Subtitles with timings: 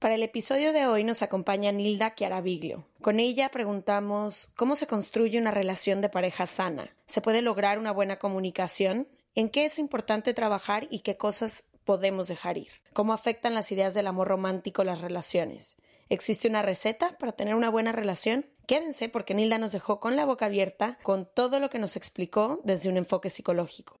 [0.00, 2.86] Para el episodio de hoy nos acompaña Nilda Chiaraviglio.
[3.02, 6.96] Con ella preguntamos cómo se construye una relación de pareja sana.
[7.06, 9.08] ¿Se puede lograr una buena comunicación?
[9.34, 12.70] ¿En qué es importante trabajar y qué cosas podemos dejar ir?
[12.94, 15.76] ¿Cómo afectan las ideas del amor romántico las relaciones?
[16.08, 18.46] ¿Existe una receta para tener una buena relación?
[18.66, 22.62] Quédense porque Nilda nos dejó con la boca abierta con todo lo que nos explicó
[22.64, 24.00] desde un enfoque psicológico.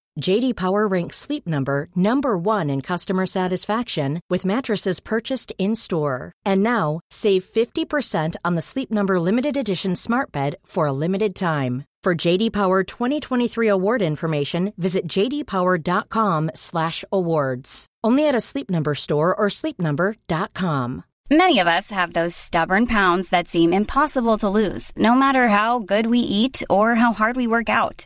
[0.21, 6.31] JD Power ranks Sleep Number number 1 in customer satisfaction with mattresses purchased in-store.
[6.45, 11.35] And now, save 50% on the Sleep Number limited edition Smart Bed for a limited
[11.35, 11.85] time.
[12.03, 17.85] For JD Power 2023 award information, visit jdpower.com/awards.
[18.03, 21.03] Only at a Sleep Number store or sleepnumber.com.
[21.29, 25.79] Many of us have those stubborn pounds that seem impossible to lose, no matter how
[25.79, 28.05] good we eat or how hard we work out.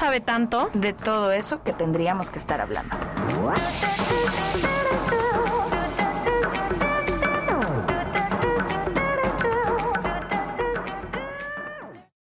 [0.01, 0.71] sabe tanto.
[0.73, 2.95] de todo eso que tendríamos que estar hablando.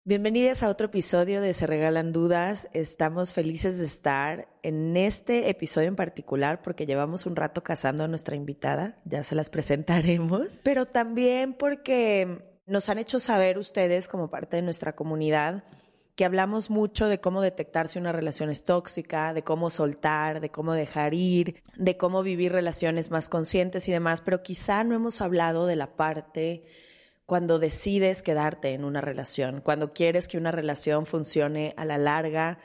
[0.05, 2.69] Bienvenidas a otro episodio de Se Regalan Dudas.
[2.75, 8.09] Estamos felices de estar en este episodio en particular porque llevamos un rato casando a
[8.09, 14.29] nuestra invitada, ya se las presentaremos, pero también porque nos han hecho saber ustedes como
[14.29, 15.65] parte de nuestra comunidad
[16.15, 20.51] que hablamos mucho de cómo detectar si una relación es tóxica, de cómo soltar, de
[20.51, 25.21] cómo dejar ir, de cómo vivir relaciones más conscientes y demás, pero quizá no hemos
[25.21, 26.65] hablado de la parte
[27.25, 32.59] cuando decides quedarte en una relación, cuando quieres que una relación funcione a la larga,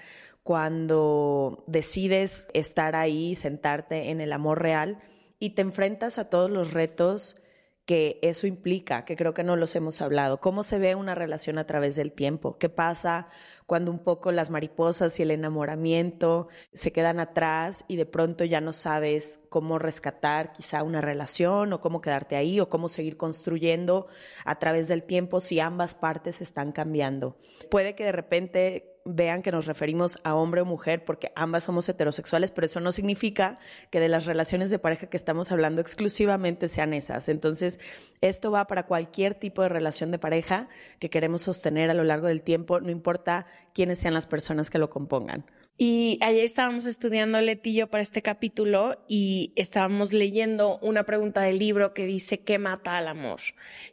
[0.43, 4.99] cuando decides estar ahí, sentarte en el amor real
[5.39, 7.41] y te enfrentas a todos los retos
[7.87, 10.41] que eso implica, que creo que no los hemos hablado.
[10.41, 12.57] ¿Cómo se ve una relación a través del tiempo?
[12.57, 13.27] ¿Qué pasa
[13.65, 18.59] cuando un poco las mariposas y el enamoramiento se quedan atrás y de pronto ya
[18.59, 24.07] no sabes cómo rescatar quizá una relación o cómo quedarte ahí o cómo seguir construyendo
[24.43, 27.37] a través del tiempo si ambas partes están cambiando?
[27.71, 31.87] Puede que de repente vean que nos referimos a hombre o mujer porque ambas somos
[31.89, 33.59] heterosexuales, pero eso no significa
[33.89, 37.29] que de las relaciones de pareja que estamos hablando exclusivamente sean esas.
[37.29, 37.79] Entonces,
[38.21, 40.67] esto va para cualquier tipo de relación de pareja
[40.99, 44.79] que queremos sostener a lo largo del tiempo, no importa quiénes sean las personas que
[44.79, 45.45] lo compongan.
[45.79, 51.93] Y ayer estábamos estudiando Letillo para este capítulo y estábamos leyendo una pregunta del libro
[51.93, 53.41] que dice ¿qué mata al amor?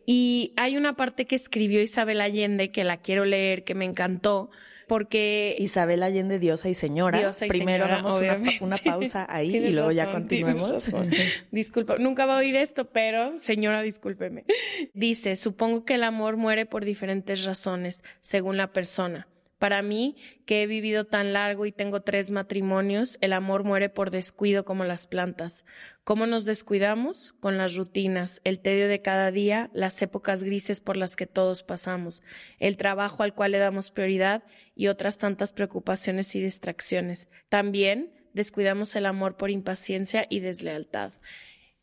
[0.06, 4.50] Y hay una parte que escribió Isabel Allende que la quiero leer, que me encantó,
[4.86, 7.18] porque Isabel Allende, diosa y señora.
[7.18, 8.64] Diosa y Primero señora, hagamos una, obviamente.
[8.64, 10.94] una pausa ahí Tienes y luego ya razón, continuemos.
[11.50, 14.44] Disculpa, nunca va a oír esto, pero señora, discúlpeme.
[14.92, 19.28] Dice, supongo que el amor muere por diferentes razones, según la persona.
[19.58, 20.16] Para mí,
[20.46, 24.84] que he vivido tan largo y tengo tres matrimonios, el amor muere por descuido como
[24.84, 25.64] las plantas.
[26.02, 27.32] ¿Cómo nos descuidamos?
[27.32, 31.62] Con las rutinas, el tedio de cada día, las épocas grises por las que todos
[31.62, 32.22] pasamos,
[32.58, 34.44] el trabajo al cual le damos prioridad
[34.74, 37.28] y otras tantas preocupaciones y distracciones.
[37.48, 41.12] También descuidamos el amor por impaciencia y deslealtad.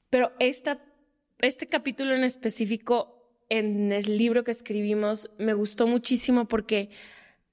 [0.10, 3.18] Pero este capítulo en específico,
[3.50, 6.90] en el libro que escribimos, me gustó muchísimo porque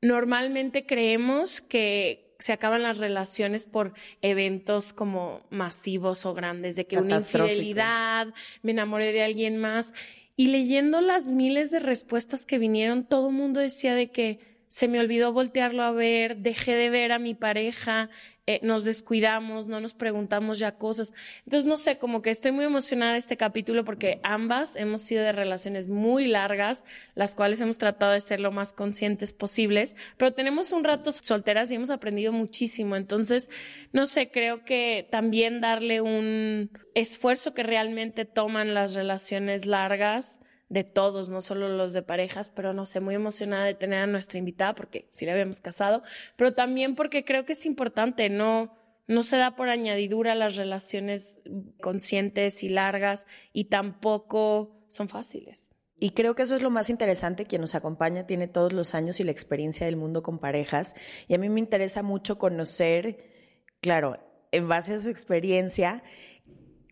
[0.00, 6.98] normalmente creemos que se acaban las relaciones por eventos como masivos o grandes, de que
[6.98, 8.28] una infidelidad,
[8.62, 9.92] me enamoré de alguien más.
[10.36, 14.88] Y leyendo las miles de respuestas que vinieron, todo el mundo decía de que se
[14.88, 18.10] me olvidó voltearlo a ver, dejé de ver a mi pareja,
[18.46, 21.12] eh, nos descuidamos, no nos preguntamos ya cosas.
[21.44, 25.22] Entonces, no sé, como que estoy muy emocionada de este capítulo porque ambas hemos sido
[25.22, 26.82] de relaciones muy largas,
[27.14, 31.70] las cuales hemos tratado de ser lo más conscientes posibles, pero tenemos un rato solteras
[31.70, 32.96] y hemos aprendido muchísimo.
[32.96, 33.50] Entonces,
[33.92, 40.84] no sé, creo que también darle un esfuerzo que realmente toman las relaciones largas de
[40.84, 44.38] todos, no solo los de parejas, pero no sé, muy emocionada de tener a nuestra
[44.38, 46.02] invitada porque sí la habíamos casado,
[46.36, 48.76] pero también porque creo que es importante, no,
[49.06, 51.40] no se da por añadidura las relaciones
[51.80, 55.70] conscientes y largas y tampoco son fáciles.
[56.00, 57.44] Y creo que eso es lo más interesante.
[57.44, 60.94] Quien nos acompaña tiene todos los años y la experiencia del mundo con parejas.
[61.26, 63.24] Y a mí me interesa mucho conocer,
[63.80, 64.16] claro,
[64.52, 66.04] en base a su experiencia,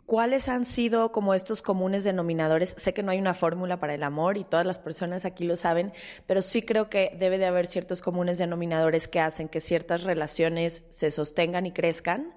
[0.06, 2.76] ¿Cuáles han sido como estos comunes denominadores?
[2.78, 5.56] Sé que no hay una fórmula para el amor y todas las personas aquí lo
[5.56, 5.92] saben,
[6.28, 10.84] pero sí creo que debe de haber ciertos comunes denominadores que hacen que ciertas relaciones
[10.90, 12.36] se sostengan y crezcan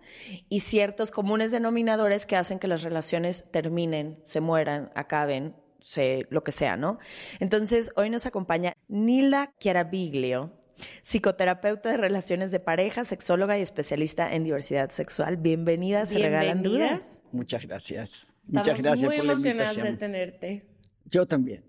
[0.49, 6.43] y ciertos comunes denominadores que hacen que las relaciones terminen, se mueran, acaben, se, lo
[6.43, 6.97] que sea, ¿no?
[7.39, 10.58] Entonces, hoy nos acompaña Nila Chiarabiglio
[11.03, 15.37] psicoterapeuta de relaciones de pareja, sexóloga y especialista en diversidad sexual.
[15.37, 17.23] Bienvenida, se regalan dudas.
[17.31, 18.27] Muchas gracias.
[18.43, 19.93] Estamos Muchas gracias muy por la emocionadas invitación.
[19.93, 20.65] de tenerte.
[21.05, 21.65] Yo también.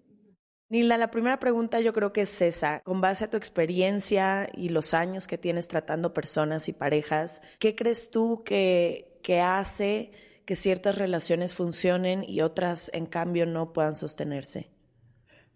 [0.68, 2.80] Nila, la primera pregunta yo creo que es esa.
[2.80, 7.74] Con base a tu experiencia y los años que tienes tratando personas y parejas, ¿qué
[7.74, 10.12] crees tú que, que hace
[10.44, 14.70] que ciertas relaciones funcionen y otras, en cambio, no puedan sostenerse?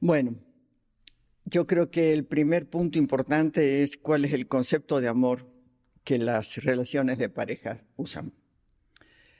[0.00, 0.34] Bueno,
[1.44, 5.46] yo creo que el primer punto importante es cuál es el concepto de amor
[6.02, 8.32] que las relaciones de pareja usan.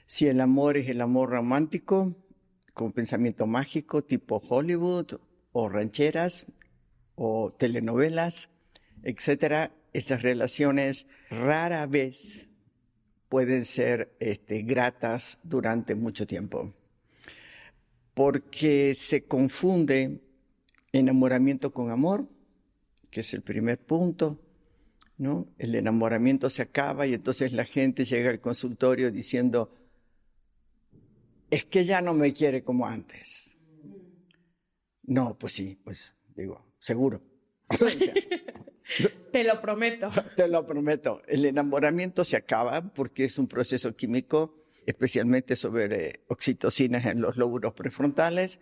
[0.07, 2.15] Si el amor es el amor romántico,
[2.73, 5.19] con pensamiento mágico, tipo Hollywood,
[5.51, 6.47] o rancheras,
[7.15, 8.49] o telenovelas,
[9.03, 12.49] etcétera, esas relaciones rara vez
[13.29, 16.73] pueden ser este, gratas durante mucho tiempo,
[18.13, 20.24] porque se confunde
[20.95, 22.27] enamoramiento con amor,
[23.09, 24.39] que es el primer punto,
[25.17, 25.47] ¿no?
[25.57, 29.73] El enamoramiento se acaba y entonces la gente llega al consultorio diciendo,
[31.49, 33.55] es que ya no me quiere como antes.
[35.03, 37.21] No, pues sí, pues digo, seguro.
[39.31, 40.09] Te lo prometo.
[40.35, 41.21] Te lo prometo.
[41.27, 47.73] El enamoramiento se acaba porque es un proceso químico, especialmente sobre oxitocinas en los lóbulos
[47.73, 48.59] prefrontales,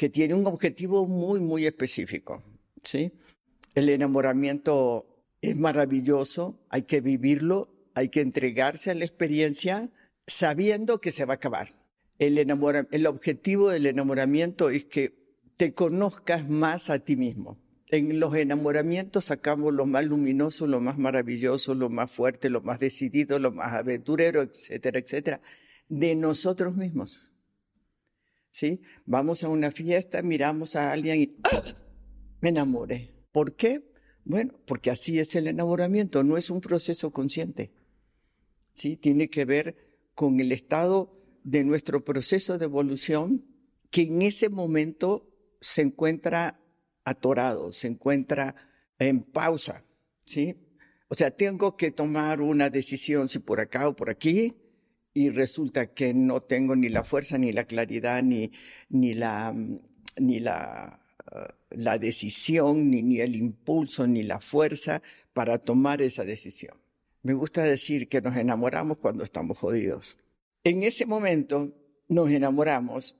[0.00, 2.42] que tiene un objetivo muy, muy específico.
[2.82, 3.12] ¿sí?
[3.74, 5.04] El enamoramiento
[5.42, 9.90] es maravilloso, hay que vivirlo, hay que entregarse a la experiencia
[10.26, 11.68] sabiendo que se va a acabar.
[12.18, 15.12] El, enamora- el objetivo del enamoramiento es que
[15.58, 17.58] te conozcas más a ti mismo.
[17.88, 22.78] En los enamoramientos sacamos lo más luminoso, lo más maravilloso, lo más fuerte, lo más
[22.78, 25.42] decidido, lo más aventurero, etcétera, etcétera,
[25.90, 27.29] de nosotros mismos.
[28.50, 28.80] ¿Sí?
[29.06, 31.36] Vamos a una fiesta, miramos a alguien y
[32.40, 33.14] me enamoré.
[33.32, 33.90] ¿Por qué?
[34.24, 37.72] Bueno, porque así es el enamoramiento, no es un proceso consciente.
[38.72, 38.96] ¿Sí?
[38.96, 39.76] Tiene que ver
[40.14, 43.44] con el estado de nuestro proceso de evolución
[43.90, 45.28] que en ese momento
[45.60, 46.60] se encuentra
[47.04, 48.54] atorado, se encuentra
[48.98, 49.84] en pausa,
[50.24, 50.56] ¿sí?
[51.08, 54.56] O sea, tengo que tomar una decisión si por acá o por aquí
[55.12, 58.52] y resulta que no tengo ni la fuerza, ni la claridad, ni,
[58.88, 59.54] ni la,
[60.16, 61.00] ni la,
[61.32, 66.76] uh, la decisión, ni, ni el impulso, ni la fuerza para tomar esa decisión.
[67.22, 70.16] Me gusta decir que nos enamoramos cuando estamos jodidos.
[70.64, 71.72] En ese momento
[72.08, 73.16] nos enamoramos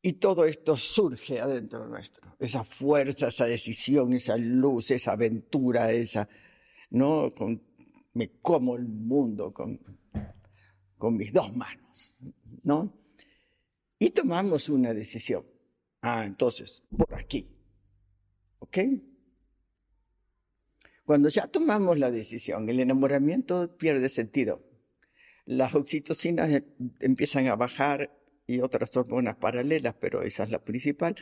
[0.00, 2.36] y todo esto surge adentro nuestro.
[2.38, 6.28] Esa fuerza, esa decisión, esa luz, esa aventura, esa,
[6.90, 7.30] ¿no?
[7.30, 7.62] Con,
[8.14, 9.80] me como el mundo con,
[10.98, 12.18] con mis dos manos,
[12.62, 12.92] ¿no?
[13.98, 15.44] Y tomamos una decisión.
[16.00, 17.48] Ah, entonces, por aquí.
[18.58, 18.78] ¿Ok?
[21.04, 24.62] Cuando ya tomamos la decisión, el enamoramiento pierde sentido.
[25.46, 26.64] Las oxitocinas eh,
[27.00, 28.14] empiezan a bajar
[28.46, 31.16] y otras hormonas paralelas, pero esa es la principal,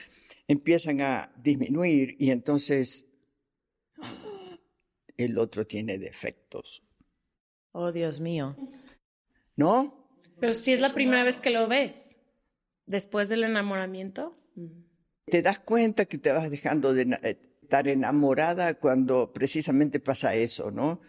[0.49, 3.06] empiezan a disminuir y entonces
[5.16, 6.83] el otro tiene defectos.
[7.73, 8.56] Oh, Dios mío.
[9.57, 10.09] ¿No?
[10.39, 12.17] Pero si es la primera vez que lo ves,
[12.85, 14.37] después del enamoramiento.
[15.27, 20.35] Te das cuenta que te vas dejando de na- eh, estar enamorada cuando precisamente pasa
[20.35, 21.01] eso, ¿no?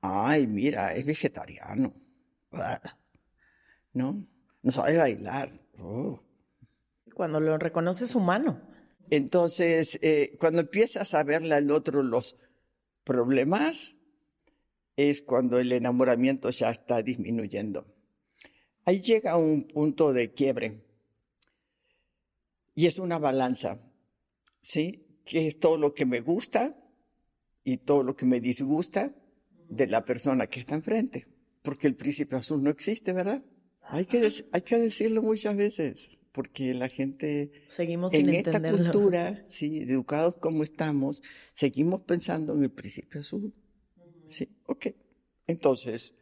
[0.00, 1.94] Ay, mira, es vegetariano.
[2.52, 2.80] Ah,
[3.92, 4.26] ¿No?
[4.62, 5.52] No sabe bailar.
[5.78, 6.20] Oh.
[7.14, 8.60] Cuando lo reconoces humano.
[9.10, 12.36] Entonces, eh, cuando empiezas a verle al otro los,
[13.04, 13.96] problemas
[15.08, 17.86] es cuando el enamoramiento ya está disminuyendo.
[18.84, 20.82] Ahí llega un punto de quiebre
[22.74, 23.78] y es una balanza,
[24.60, 25.06] ¿sí?
[25.24, 26.76] Que es todo lo que me gusta
[27.62, 29.14] y todo lo que me disgusta
[29.68, 31.26] de la persona que está enfrente,
[31.62, 33.42] porque el príncipe azul no existe, ¿verdad?
[33.82, 38.92] Hay que, hay que decirlo muchas veces, porque la gente seguimos en sin esta entenderlo.
[38.92, 41.22] cultura, sí, educados como estamos,
[41.54, 43.52] seguimos pensando en el príncipe azul.
[44.30, 44.86] Sí, ok.
[45.46, 46.16] Entonces,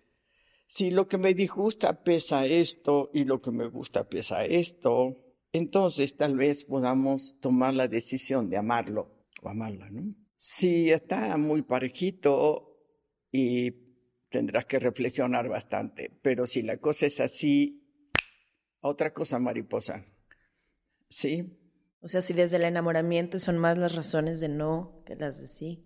[0.67, 5.17] si lo que me disgusta pesa esto y lo que me gusta pesa esto,
[5.53, 10.15] entonces tal vez podamos tomar la decisión de amarlo o amarla, ¿no?
[10.37, 12.77] Si está muy parejito
[13.31, 13.73] y
[14.31, 17.83] tendrás que reflexionar bastante, pero si la cosa es así,
[18.81, 20.07] otra cosa mariposa,
[21.09, 21.59] ¿sí?
[22.01, 25.49] O sea, si desde el enamoramiento son más las razones de no que las de
[25.49, 25.85] sí.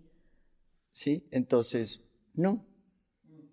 [0.91, 1.26] ¿Sí?
[1.31, 2.02] Entonces,
[2.35, 2.67] no.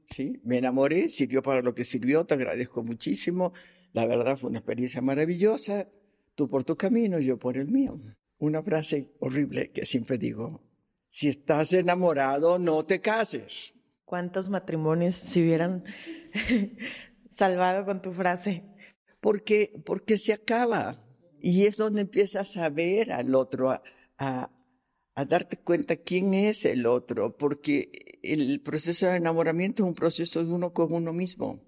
[0.06, 0.40] ¿Sí?
[0.44, 3.54] Me enamoré, sirvió para lo que sirvió, te agradezco muchísimo.
[3.94, 5.88] La verdad fue una experiencia maravillosa.
[6.36, 8.00] Tú por tu camino, yo por el mío.
[8.38, 10.62] Una frase horrible que siempre digo,
[11.10, 13.76] si estás enamorado, no te cases.
[14.06, 15.84] ¿Cuántos matrimonios se hubieran
[17.30, 18.64] salvado con tu frase?
[19.20, 21.04] Porque, porque se acaba.
[21.42, 23.82] Y es donde empiezas a ver al otro, a,
[24.18, 24.50] a,
[25.20, 30.44] a darte cuenta quién es el otro, porque el proceso de enamoramiento es un proceso
[30.44, 31.60] de uno con uno mismo.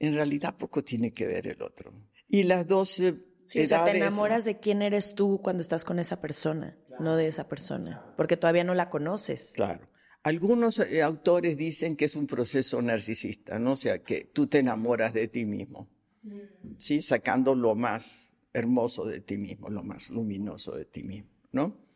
[0.00, 1.92] En realidad poco tiene que ver el otro.
[2.26, 5.84] Y las dos eh, Sí, o sea, te enamoras de quién eres tú cuando estás
[5.84, 9.54] con esa persona, no de esa persona, porque todavía no la conoces.
[9.56, 9.88] Claro.
[10.22, 13.72] Algunos eh, autores dicen que es un proceso narcisista, ¿no?
[13.72, 15.88] O sea, que tú te enamoras de ti mismo,
[16.76, 17.02] ¿sí?
[17.02, 21.89] Sacando lo más hermoso de ti mismo, lo más luminoso de ti mismo, ¿no?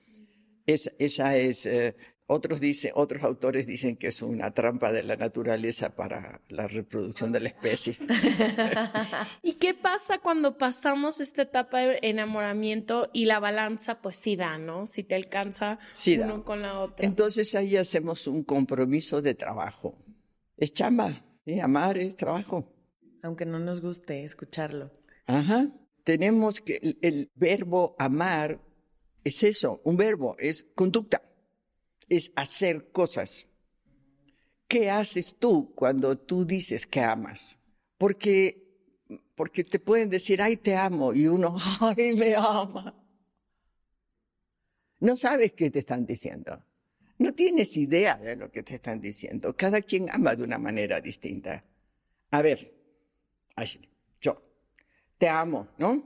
[0.67, 1.95] Esa, esa es, eh,
[2.27, 7.33] otros, dicen, otros autores dicen que es una trampa de la naturaleza para la reproducción
[7.33, 7.99] de la especie.
[9.43, 14.57] ¿Y qué pasa cuando pasamos esta etapa de enamoramiento y la balanza, pues sí da,
[14.57, 14.87] ¿no?
[14.87, 16.25] Si te alcanza Sí da.
[16.25, 17.05] uno con la otra.
[17.05, 19.99] Entonces ahí hacemos un compromiso de trabajo.
[20.57, 21.23] Es chamba,
[21.63, 22.73] amar es trabajo.
[23.23, 24.91] Aunque no nos guste escucharlo.
[25.27, 25.69] Ajá.
[26.05, 28.61] Tenemos que el, el verbo amar
[29.25, 31.23] es eso, un verbo, es conducta,
[32.09, 33.49] es hacer cosas.
[34.69, 37.59] ¿Qué haces tú cuando tú dices que amas?
[37.97, 38.63] Porque,
[39.35, 42.95] porque te pueden decir, ay, te amo, y uno, ay, me ama.
[45.01, 46.63] No sabes qué te están diciendo.
[47.19, 49.57] No tienes idea de lo que te están diciendo.
[49.57, 51.65] Cada quien ama de una manera distinta.
[52.31, 52.75] A ver,
[53.55, 53.89] Ashley,
[54.21, 54.43] yo
[55.17, 56.05] te amo, ¿no?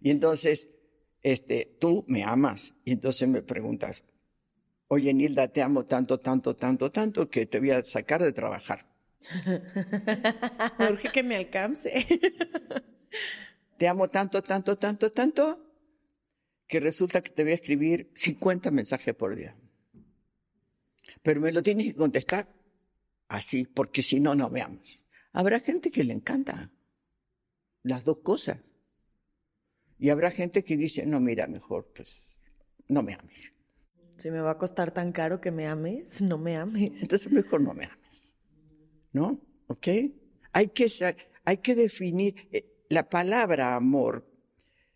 [0.00, 0.68] Y entonces,
[1.22, 2.74] este, tú me amas.
[2.84, 4.04] Y entonces me preguntas,
[4.88, 8.86] oye, Nilda, te amo tanto, tanto, tanto, tanto que te voy a sacar de trabajar.
[10.78, 11.92] Me urge que me alcance.
[13.76, 15.58] Te amo tanto, tanto, tanto, tanto,
[16.66, 19.56] que resulta que te voy a escribir 50 mensajes por día.
[21.22, 22.46] Pero me lo tienes que contestar
[23.28, 25.02] así, porque si no, no me amas.
[25.32, 26.70] Habrá gente que le encanta
[27.82, 28.58] las dos cosas.
[30.00, 32.22] Y habrá gente que dice, no, mira, mejor, pues,
[32.88, 33.52] no me ames.
[34.16, 36.90] Si me va a costar tan caro que me ames, no me ames.
[37.02, 38.34] Entonces mejor no me ames.
[39.12, 39.38] ¿No?
[39.66, 39.88] ¿Ok?
[40.52, 40.86] Hay que,
[41.44, 44.26] hay que definir, eh, la palabra amor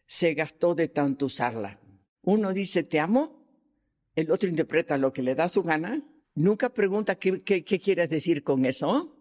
[0.06, 1.78] se gastó de tanto usarla.
[2.22, 3.46] Uno dice te amo,
[4.16, 6.02] el otro interpreta lo que le da su gana,
[6.34, 9.18] nunca pregunta qué, qué, qué quieres decir con eso.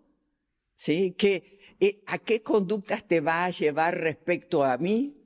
[0.76, 1.14] ¿Sí?
[1.18, 5.23] ¿Qué, eh, ¿A qué conductas te va a llevar respecto a mí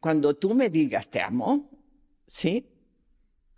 [0.00, 1.70] cuando tú me digas te amo?
[2.26, 2.66] ¿Sí?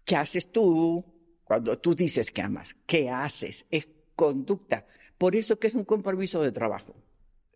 [0.05, 1.05] ¿Qué haces tú
[1.45, 2.77] cuando tú dices que amas?
[2.87, 3.67] ¿Qué haces?
[3.71, 4.87] Es conducta.
[5.17, 6.97] Por eso que es un compromiso de trabajo.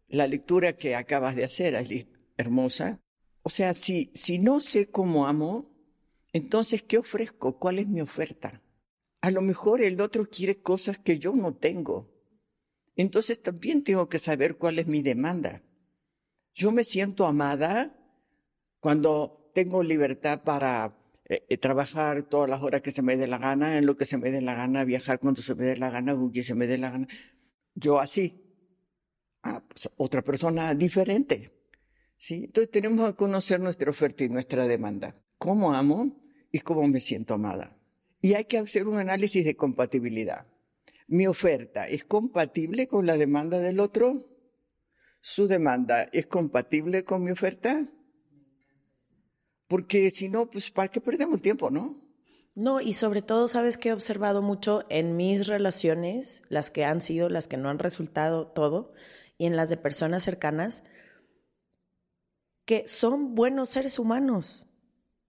[0.09, 3.01] La lectura que acabas de hacer, Aileen, hermosa.
[3.43, 5.77] O sea, si, si no sé cómo amo,
[6.33, 7.59] entonces, ¿qué ofrezco?
[7.59, 8.63] ¿Cuál es mi oferta?
[9.21, 12.13] A lo mejor el otro quiere cosas que yo no tengo.
[12.95, 15.63] Entonces también tengo que saber cuál es mi demanda.
[16.55, 17.96] Yo me siento amada
[18.81, 20.97] cuando tengo libertad para
[21.29, 24.05] eh, eh, trabajar todas las horas que se me dé la gana, en lo que
[24.05, 26.55] se me dé la gana, viajar cuando se me dé la gana, con quien se
[26.55, 27.09] me dé la gana.
[27.75, 28.43] Yo así.
[29.43, 31.53] Ah, pues otra persona diferente.
[32.17, 32.45] ¿sí?
[32.45, 35.17] Entonces tenemos que conocer nuestra oferta y nuestra demanda.
[35.39, 37.77] ¿Cómo amo y cómo me siento amada?
[38.21, 40.47] Y hay que hacer un análisis de compatibilidad.
[41.09, 44.27] ¿Mi oferta es compatible con la demanda del otro?
[45.21, 47.89] ¿Su demanda es compatible con mi oferta?
[49.69, 51.95] Porque si no, pues ¿para qué perdemos tiempo, no?
[52.55, 57.03] No, y sobre todo, sabes que he observado mucho en mis relaciones, las que han
[57.03, 58.93] sido, las que no han resultado todo,
[59.37, 60.83] y en las de personas cercanas,
[62.65, 64.67] que son buenos seres humanos,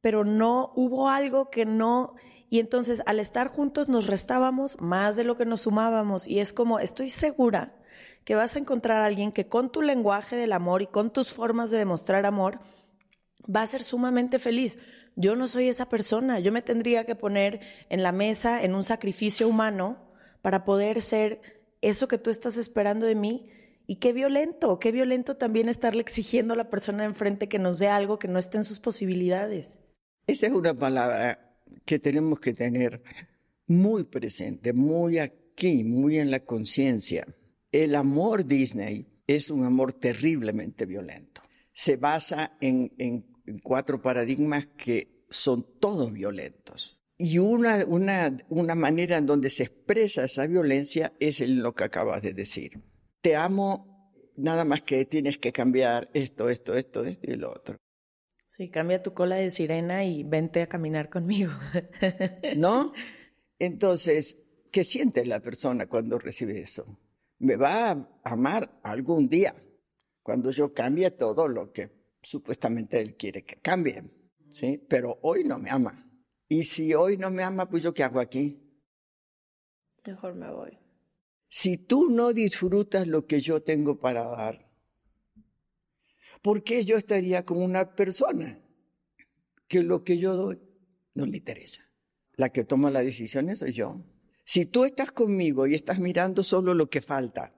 [0.02, 2.16] pero no hubo algo que no...
[2.50, 6.28] Y entonces al estar juntos nos restábamos más de lo que nos sumábamos.
[6.28, 7.76] Y es como, estoy segura
[8.24, 11.34] que vas a encontrar a alguien que con tu lenguaje del amor y con tus
[11.34, 12.62] formas de demostrar amor
[13.54, 14.80] va a ser sumamente feliz.
[15.16, 18.84] Yo no soy esa persona, yo me tendría que poner en la mesa en un
[18.84, 20.12] sacrificio humano
[20.42, 21.42] para poder ser
[21.82, 23.50] eso que tú estás esperando de mí.
[23.88, 27.88] Y qué violento, qué violento también estarle exigiendo a la persona enfrente que nos dé
[27.88, 29.80] algo que no esté en sus posibilidades.
[30.28, 33.02] Esa es una palabra que tenemos que tener
[33.66, 37.26] muy presente, muy aquí, muy en la conciencia.
[37.72, 41.42] El amor Disney es un amor terriblemente violento.
[41.72, 43.26] Se basa en, en,
[43.64, 47.00] cuatro paradigmas que son todos violentos.
[47.18, 51.86] Y una, una, una manera en donde se expresa esa violencia es en lo que
[51.86, 52.80] acabas de decir.
[53.22, 57.78] Te amo, nada más que tienes que cambiar esto, esto, esto, esto y lo otro.
[58.48, 61.52] Sí, cambia tu cola de sirena y vente a caminar conmigo.
[62.56, 62.94] ¿No?
[63.60, 67.00] Entonces, ¿qué siente la persona cuando recibe eso?
[67.40, 69.56] Me va a amar algún día,
[70.24, 71.97] cuando yo cambie todo lo que
[72.28, 74.04] supuestamente él quiere que cambie,
[74.50, 74.78] ¿sí?
[74.90, 76.12] Pero hoy no me ama.
[76.50, 78.62] Y si hoy no me ama, pues yo qué hago aquí?
[80.06, 80.78] Mejor me voy.
[81.48, 84.70] Si tú no disfrutas lo que yo tengo para dar,
[86.42, 88.60] ¿por qué yo estaría con una persona
[89.70, 90.60] que lo que yo doy
[91.14, 91.84] no le interesa?
[92.36, 94.04] La que toma las decisiones soy yo.
[94.44, 97.57] Si tú estás conmigo y estás mirando solo lo que falta,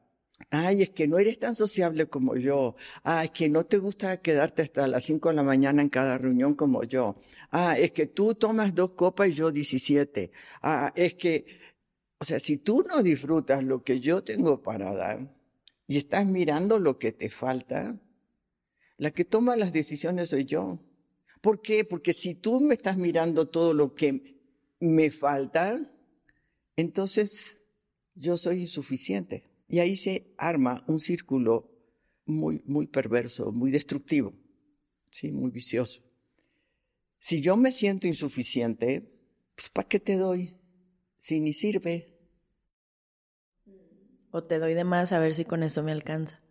[0.50, 4.22] ay, es que no eres tan sociable como yo, ay, es que no te gusta
[4.22, 7.18] quedarte hasta las 5 de la mañana en cada reunión como yo,
[7.52, 10.32] ah, es que tú tomas dos copas y yo 17,
[10.62, 11.46] ah, es que,
[12.20, 15.34] o sea, si tú no disfrutas lo que yo tengo para dar
[15.88, 17.98] y estás mirando lo que te falta,
[18.98, 20.80] la que toma las decisiones soy yo.
[21.42, 21.86] ¿Por qué?
[21.86, 24.38] Porque si tú me estás mirando todo lo que
[24.82, 25.80] me falta,
[26.76, 27.58] entonces
[28.14, 29.49] yo soy insuficiente.
[29.70, 31.72] Y ahí se arma un círculo
[32.26, 34.34] muy, muy perverso, muy destructivo,
[35.12, 35.32] ¿sí?
[35.32, 36.02] muy vicioso.
[37.20, 39.14] Si yo me siento insuficiente,
[39.56, 40.56] pues ¿para qué te doy?
[41.20, 42.18] Si ni sirve.
[44.32, 46.42] O te doy de más a ver si con eso me alcanza.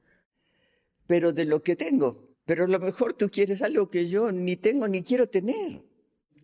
[1.08, 4.56] Pero de lo que tengo, pero a lo mejor tú quieres algo que yo ni
[4.56, 5.82] tengo ni quiero tener.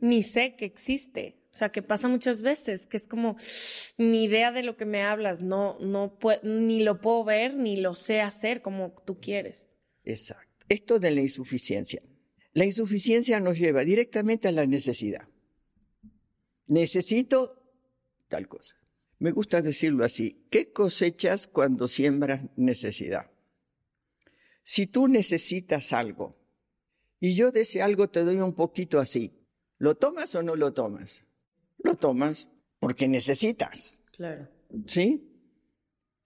[0.00, 1.43] Ni sé que existe.
[1.54, 3.36] O sea, que pasa muchas veces, que es como
[3.96, 7.94] ni idea de lo que me hablas, no, no ni lo puedo ver, ni lo
[7.94, 9.68] sé hacer como tú quieres.
[10.02, 10.66] Exacto.
[10.68, 12.02] Esto de la insuficiencia.
[12.54, 15.28] La insuficiencia nos lleva directamente a la necesidad.
[16.66, 17.62] Necesito
[18.26, 18.74] tal cosa.
[19.20, 20.48] Me gusta decirlo así.
[20.50, 23.30] ¿Qué cosechas cuando siembras necesidad?
[24.64, 26.36] Si tú necesitas algo
[27.20, 29.46] y yo de ese algo te doy un poquito así,
[29.78, 31.24] ¿lo tomas o no lo tomas?
[31.84, 34.02] Lo tomas porque necesitas.
[34.16, 34.48] Claro.
[34.86, 35.30] ¿Sí?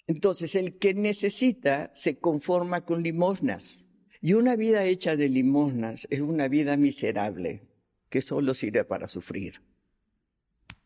[0.07, 3.85] Entonces, el que necesita se conforma con limosnas.
[4.23, 7.68] Y una vida hecha de limosnas es una vida miserable
[8.09, 9.61] que solo sirve para sufrir.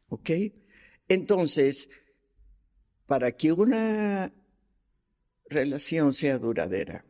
[0.08, 0.30] ¿Ok?
[1.06, 1.88] Entonces,
[3.06, 4.32] para que una
[5.48, 7.04] relación sea duradera,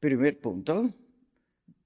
[0.00, 0.94] Primer punto,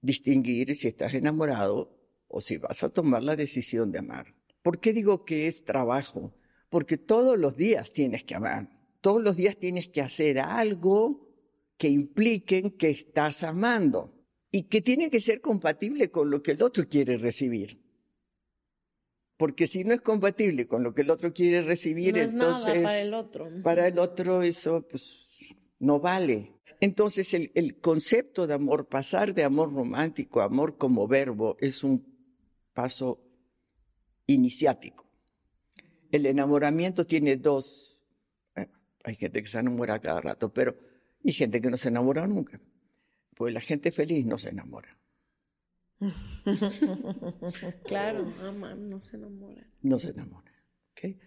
[0.02, 1.96] distinguir si estás enamorado
[2.28, 4.34] o si vas a tomar la decisión de amar.
[4.62, 6.34] ¿Por qué digo que es trabajo?
[6.68, 8.68] Porque todos los días tienes que amar,
[9.00, 11.28] todos los días tienes que hacer algo
[11.76, 14.14] que impliquen que estás amando
[14.52, 17.80] y que tiene que ser compatible con lo que el otro quiere recibir.
[19.38, 22.74] Porque si no es compatible con lo que el otro quiere recibir, no es entonces
[22.74, 23.48] nada para el otro.
[23.62, 25.26] Para el otro eso pues
[25.78, 26.52] no vale.
[26.80, 31.82] Entonces el, el, concepto de amor, pasar de amor romántico a amor como verbo, es
[31.82, 32.06] un
[32.74, 33.29] paso
[34.32, 35.06] iniciático.
[36.10, 37.98] El enamoramiento tiene dos,
[38.56, 38.68] eh,
[39.04, 40.76] hay gente que se enamora cada rato, pero
[41.24, 42.60] hay gente que no se enamora nunca.
[43.34, 44.96] Pues la gente feliz no se enamora.
[47.84, 49.66] claro, aman, no se enamora.
[49.82, 50.52] No se enamora.
[50.92, 51.18] ¿okay?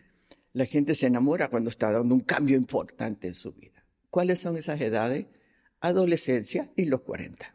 [0.53, 3.85] La gente se enamora cuando está dando un cambio importante en su vida.
[4.09, 5.27] ¿Cuáles son esas edades?
[5.83, 7.53] adolescencia y los 40.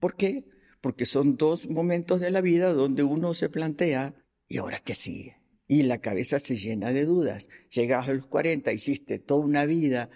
[0.00, 0.48] ¿Por qué?
[0.80, 4.14] Porque son dos momentos de la vida donde uno se plantea,
[4.50, 5.36] ¿y ahora qué sigue?
[5.66, 7.48] Y la cabeza se llena de dudas.
[7.70, 10.10] Llegas a los 40, hiciste toda una vida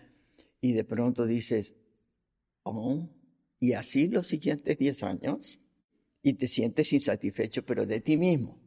[0.61, 1.77] y de pronto dices,
[2.64, 3.09] oh,
[3.61, 5.61] y así los siguientes 10 años
[6.20, 8.61] y te sientes insatisfecho, pero de ti mismo.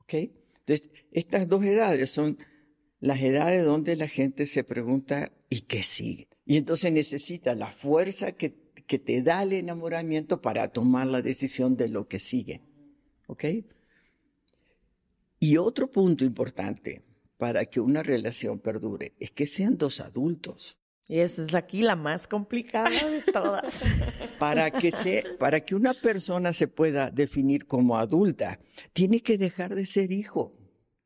[0.00, 0.14] ¿Ok?
[0.14, 2.38] Entonces, estas dos edades son
[2.98, 6.26] las edades donde la gente se pregunta, ¿y qué sigue?
[6.44, 8.54] Y entonces necesita la fuerza que,
[8.86, 12.60] que te da el enamoramiento para tomar la decisión de lo que sigue.
[13.28, 13.44] ¿Ok?
[15.44, 17.02] Y otro punto importante
[17.36, 20.78] para que una relación perdure es que sean dos adultos.
[21.08, 23.84] Y esa es aquí la más complicada de todas.
[24.38, 28.60] para, que se, para que una persona se pueda definir como adulta,
[28.92, 30.56] tiene que dejar de ser hijo.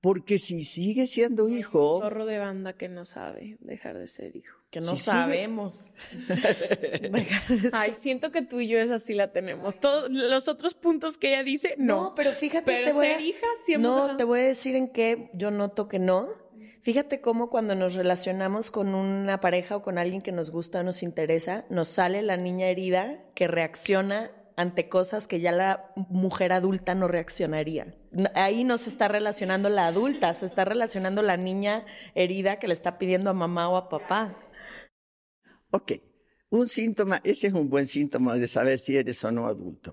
[0.03, 2.01] Porque si sigue siendo hijo.
[2.03, 4.61] Zorro de banda que no sabe dejar de ser hijo.
[4.77, 5.95] Que no sabemos.
[7.73, 9.81] Ay, siento que tú y yo esa sí la tenemos.
[9.81, 12.03] Todos los otros puntos que ella dice, no.
[12.03, 12.67] No, pero fíjate.
[12.67, 16.29] Pero ser hija sí No, te voy a decir en qué yo noto que no.
[16.83, 20.83] Fíjate cómo cuando nos relacionamos con una pareja o con alguien que nos gusta o
[20.83, 26.53] nos interesa, nos sale la niña herida que reacciona ante cosas que ya la mujer
[26.53, 27.95] adulta no reaccionaría.
[28.35, 32.75] Ahí no se está relacionando la adulta, se está relacionando la niña herida que le
[32.75, 34.35] está pidiendo a mamá o a papá.
[35.71, 35.93] Ok,
[36.51, 39.93] un síntoma, ese es un buen síntoma de saber si eres o no adulto.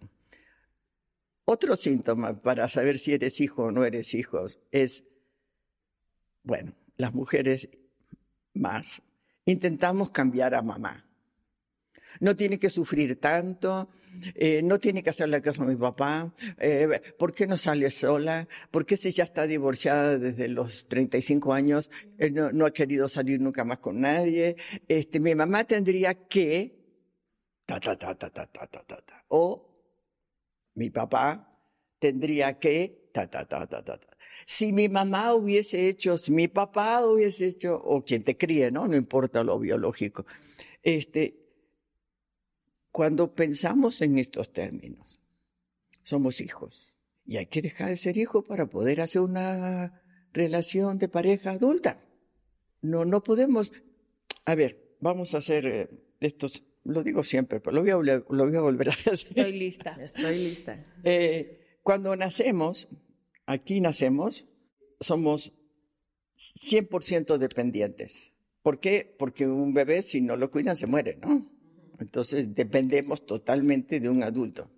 [1.46, 5.04] Otro síntoma para saber si eres hijo o no eres hijo es,
[6.44, 7.70] bueno, las mujeres
[8.54, 9.02] más,
[9.46, 11.06] intentamos cambiar a mamá.
[12.20, 13.90] No tiene que sufrir tanto,
[14.36, 18.48] eh, no tiene que hacerle caso a mi papá, eh, ¿por qué no sale sola?
[18.72, 23.08] ¿Por qué si ya está divorciada desde los 35 años, eh, no, no, ha querido
[23.08, 24.56] salir nunca más con nadie?
[24.88, 26.76] Este, mi mamá tendría que,
[27.66, 29.70] ta, ta, ta, ta, ta, ta, ta, ta, o
[30.76, 31.60] mi papá
[32.00, 34.08] tendría que, ta, ta, ta, ta, ta, ta.
[34.46, 38.88] Si mi mamá hubiese hecho, si mi papá hubiese hecho, o quien te críe, ¿no?
[38.88, 40.26] No importa lo biológico.
[40.82, 41.43] Este,
[42.94, 45.20] cuando pensamos en estos términos,
[46.04, 46.94] somos hijos
[47.26, 52.06] y hay que dejar de ser hijos para poder hacer una relación de pareja adulta.
[52.82, 53.74] No, no podemos.
[54.46, 56.66] A ver, vamos a hacer eh, estos.
[56.84, 59.14] Lo digo siempre, pero lo voy a, lo voy a volver a hacer.
[59.14, 59.98] Estoy lista.
[60.00, 60.86] Estoy lista.
[61.04, 62.90] Eh, cuando nacemos,
[63.48, 64.46] aquí nacemos,
[65.00, 65.52] somos
[66.38, 68.34] 100% dependientes.
[68.62, 69.16] ¿Por qué?
[69.18, 71.53] Porque un bebé, si no lo cuidan, se muere, ¿no?
[72.04, 74.70] Entonces dependemos totalmente de un adulto.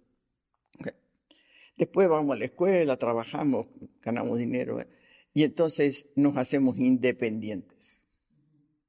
[1.75, 3.67] Después vamos a la escuela, trabajamos,
[4.01, 4.88] ganamos dinero ¿eh?
[5.33, 8.03] y entonces nos hacemos independientes.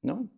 [0.03, 0.31] ¿No?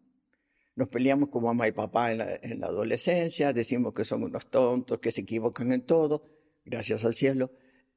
[0.77, 5.11] Nos peleamos con mamá y papá en la, adolescencia, decimos que son unos tontos, que
[5.11, 6.23] se equivocan en todo,
[6.65, 7.51] gracias al cielo,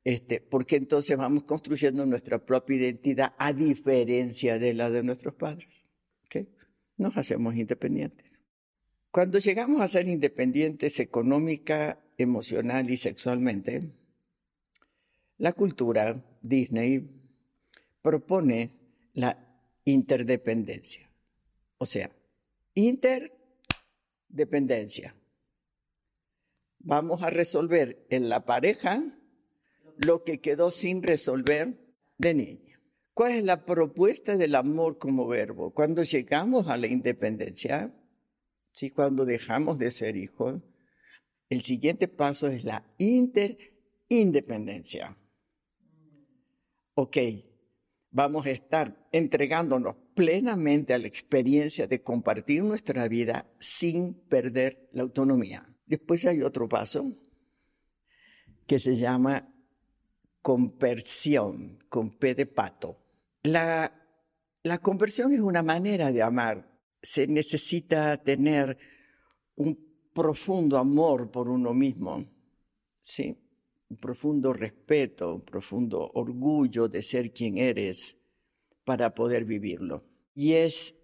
[0.03, 5.85] este, porque entonces vamos construyendo nuestra propia identidad a diferencia de la de nuestros padres.
[6.97, 8.20] Nos hacemos independientes.
[9.11, 13.91] Cuando llegamos a ser independientes económica, emocional y sexualmente,
[15.37, 17.09] la cultura Disney
[18.01, 18.71] propone
[19.13, 19.37] la
[19.83, 21.09] interdependencia.
[21.77, 22.09] O sea,
[22.73, 25.13] interdependencia.
[26.79, 29.03] Vamos a resolver en la pareja
[29.97, 31.75] lo que quedó sin resolver
[32.17, 32.79] de niña.
[33.13, 35.71] ¿Cuál es la propuesta del amor como verbo?
[35.71, 37.93] Cuando llegamos a la independencia,
[38.71, 38.89] ¿sí?
[38.89, 40.61] Cuando dejamos de ser hijos,
[41.49, 45.17] el siguiente paso es la interindependencia.
[46.93, 47.17] Ok,
[48.09, 55.03] vamos a estar entregándonos plenamente a la experiencia de compartir nuestra vida sin perder la
[55.03, 55.67] autonomía.
[55.85, 57.17] Después hay otro paso
[58.67, 59.53] que se llama
[60.41, 62.97] conversión, con P de pato.
[63.43, 63.91] La,
[64.63, 66.70] la conversión es una manera de amar
[67.01, 68.77] se necesita tener
[69.55, 69.77] un
[70.13, 72.25] profundo amor por uno mismo,
[72.99, 73.37] ¿sí?
[73.89, 78.17] un profundo respeto, un profundo orgullo de ser quien eres
[78.85, 80.05] para poder vivirlo.
[80.33, 80.97] Y es,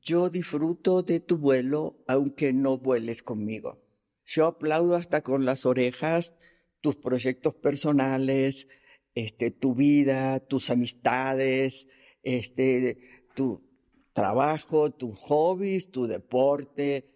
[0.00, 3.82] yo disfruto de tu vuelo aunque no vueles conmigo.
[4.24, 6.34] Yo aplaudo hasta con las orejas
[6.80, 8.66] tus proyectos personales,
[9.14, 11.88] este, tu vida, tus amistades,
[12.22, 13.71] este, tu,
[14.12, 17.08] trabajo, tus hobbies, tu deporte,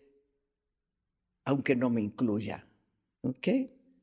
[1.45, 2.67] aunque no me incluya.
[3.23, 3.49] ¿Ok?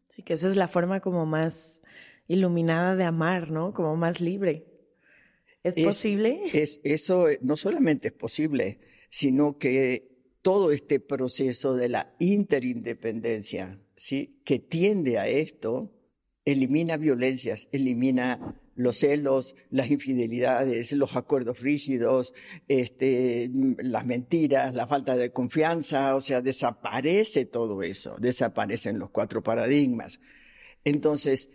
[0.09, 1.83] Sí, que esa es la forma como más
[2.27, 3.73] iluminada de amar, ¿no?
[3.73, 4.67] Como más libre.
[5.63, 6.39] ¿Es, posible?
[6.53, 8.79] Es, eso no solamente es posible,
[9.09, 14.41] sino que todo este proceso de la interindependencia, ¿sí?
[14.43, 15.89] que tiende a esto,
[16.43, 22.33] elimina violencias, elimina los celos, las infidelidades, los acuerdos rígidos,
[22.67, 29.43] este, las mentiras, la falta de confianza, o sea, desaparece todo eso, desaparecen los cuatro
[29.43, 30.19] paradigmas.
[30.83, 31.49] Entonces,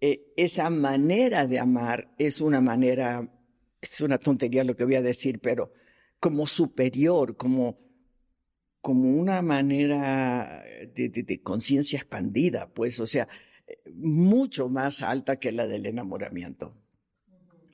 [0.00, 3.32] eh, esa manera de amar es una manera,
[3.80, 5.72] es una tontería lo que voy a decir, pero
[6.18, 7.78] como superior, como,
[8.80, 13.28] como una manera de, de conciencia expandida, pues, o sea,
[13.94, 16.74] mucho más alta que la del enamoramiento.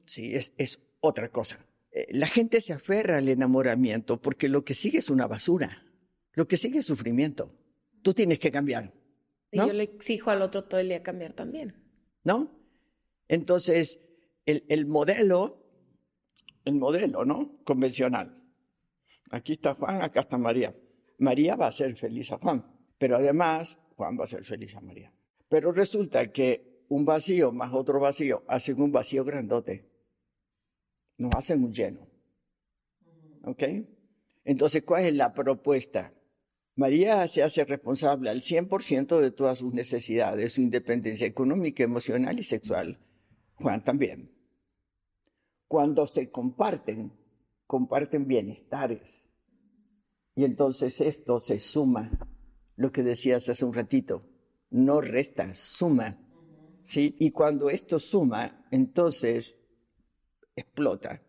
[0.07, 1.67] Sí, es, es otra cosa.
[1.93, 5.85] Eh, la gente se aferra al enamoramiento porque lo que sigue es una basura.
[6.33, 7.55] Lo que sigue es sufrimiento.
[8.03, 8.93] Tú tienes que cambiar.
[9.51, 11.75] Y yo le exijo al otro todo el día cambiar también.
[12.25, 12.51] ¿No?
[13.27, 14.01] Entonces,
[14.47, 15.67] el, el modelo,
[16.65, 17.61] el modelo, ¿no?
[17.65, 18.37] Convencional.
[19.31, 20.75] Aquí está Juan, acá está María.
[21.19, 22.65] María va a ser feliz a Juan,
[22.99, 25.13] pero además Juan va a ser feliz a María.
[25.51, 29.85] Pero resulta que un vacío más otro vacío hacen un vacío grandote.
[31.19, 32.07] Nos hacen un lleno.
[33.45, 33.65] ¿Ok?
[34.45, 36.15] Entonces, ¿cuál es la propuesta?
[36.77, 42.45] María se hace responsable al 100% de todas sus necesidades, su independencia económica, emocional y
[42.45, 43.01] sexual.
[43.55, 44.31] Juan también.
[45.67, 47.13] Cuando se comparten,
[47.67, 49.25] comparten bienestares.
[50.37, 52.11] Y entonces esto se suma,
[52.77, 54.30] lo que decías hace un ratito,
[54.71, 56.19] no resta, suma.
[56.85, 57.17] ¿sí?
[57.19, 59.57] Y cuando esto suma, entonces
[60.57, 61.23] explota.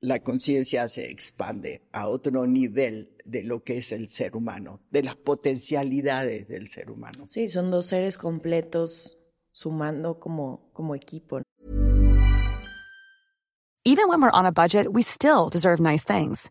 [0.00, 5.02] La conciencia se expande a otro nivel de lo que es el ser humano, de
[5.02, 7.26] las potencialidades del ser humano.
[7.26, 9.18] Sí, son dos seres completos
[9.50, 11.42] sumando como, como equipo.
[13.84, 16.50] Even when we're on a budget, we still deserve nice things.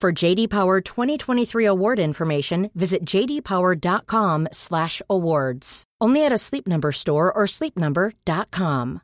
[0.00, 5.82] For JD Power 2023 award information, visit jdpower.com/awards.
[6.00, 9.00] Only at a Sleep Number store or sleepnumber.com.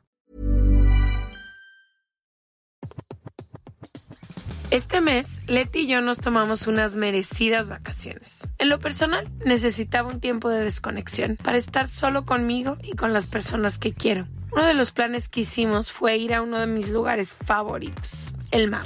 [4.71, 8.47] Este mes, Leti y yo nos tomamos unas merecidas vacaciones.
[8.57, 13.27] En lo personal, necesitaba un tiempo de desconexión para estar solo conmigo y con las
[13.27, 14.27] personas que quiero.
[14.53, 18.69] Uno de los planes que hicimos fue ir a uno de mis lugares favoritos, el
[18.69, 18.85] mar.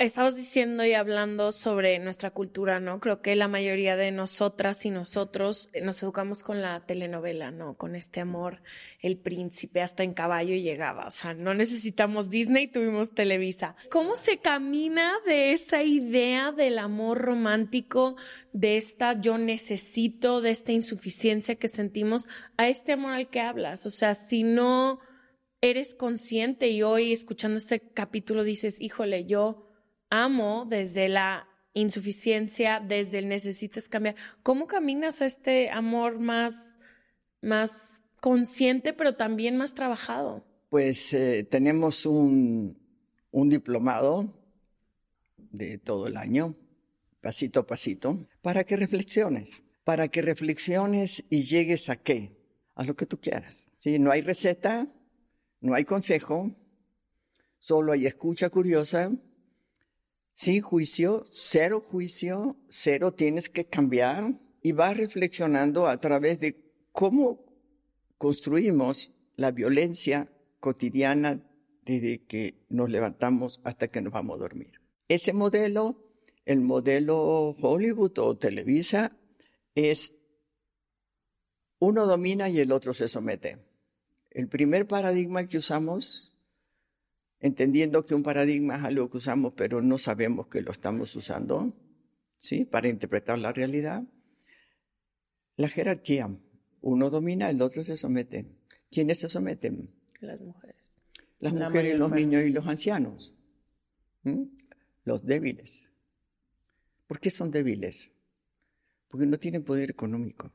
[0.00, 3.00] Estamos diciendo y hablando sobre nuestra cultura, ¿no?
[3.00, 7.76] Creo que la mayoría de nosotras y nosotros nos educamos con la telenovela, ¿no?
[7.76, 8.62] Con este amor,
[9.00, 11.08] el príncipe hasta en caballo llegaba.
[11.08, 13.74] O sea, no necesitamos Disney, tuvimos Televisa.
[13.90, 18.14] ¿Cómo se camina de esa idea del amor romántico,
[18.52, 23.84] de esta yo necesito, de esta insuficiencia que sentimos, a este amor al que hablas?
[23.84, 25.00] O sea, si no
[25.60, 29.67] eres consciente y hoy escuchando este capítulo dices, híjole, yo
[30.10, 34.16] amo desde la insuficiencia, desde el necesitas cambiar.
[34.42, 36.78] ¿Cómo caminas a este amor más,
[37.40, 40.44] más consciente, pero también más trabajado?
[40.70, 42.78] Pues eh, tenemos un,
[43.30, 44.34] un diplomado
[45.50, 46.54] de todo el año,
[47.20, 52.36] pasito a pasito, para que reflexiones, para que reflexiones y llegues a qué,
[52.74, 53.68] a lo que tú quieras.
[53.78, 53.98] ¿Sí?
[53.98, 54.88] No hay receta,
[55.60, 56.50] no hay consejo,
[57.58, 59.10] solo hay escucha curiosa,
[60.38, 67.44] sin juicio, cero juicio, cero tienes que cambiar y vas reflexionando a través de cómo
[68.18, 71.42] construimos la violencia cotidiana
[71.84, 74.80] desde que nos levantamos hasta que nos vamos a dormir.
[75.08, 76.08] Ese modelo,
[76.44, 79.16] el modelo Hollywood o Televisa,
[79.74, 80.14] es
[81.80, 83.58] uno domina y el otro se somete.
[84.30, 86.27] El primer paradigma que usamos,
[87.40, 91.72] entendiendo que un paradigma es algo que usamos pero no sabemos que lo estamos usando,
[92.38, 92.64] ¿sí?
[92.64, 94.02] Para interpretar la realidad,
[95.56, 96.30] la jerarquía.
[96.80, 98.46] Uno domina, el otro se somete.
[98.90, 99.90] ¿Quiénes se someten?
[100.20, 100.96] Las mujeres.
[101.40, 103.34] Las mujeres, los niños y los ancianos.
[105.04, 105.92] Los débiles.
[107.06, 108.12] ¿Por qué son débiles?
[109.08, 110.52] Porque no tienen poder económico.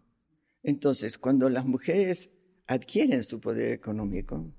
[0.62, 2.30] Entonces, cuando las mujeres
[2.68, 4.54] adquieren su poder económico,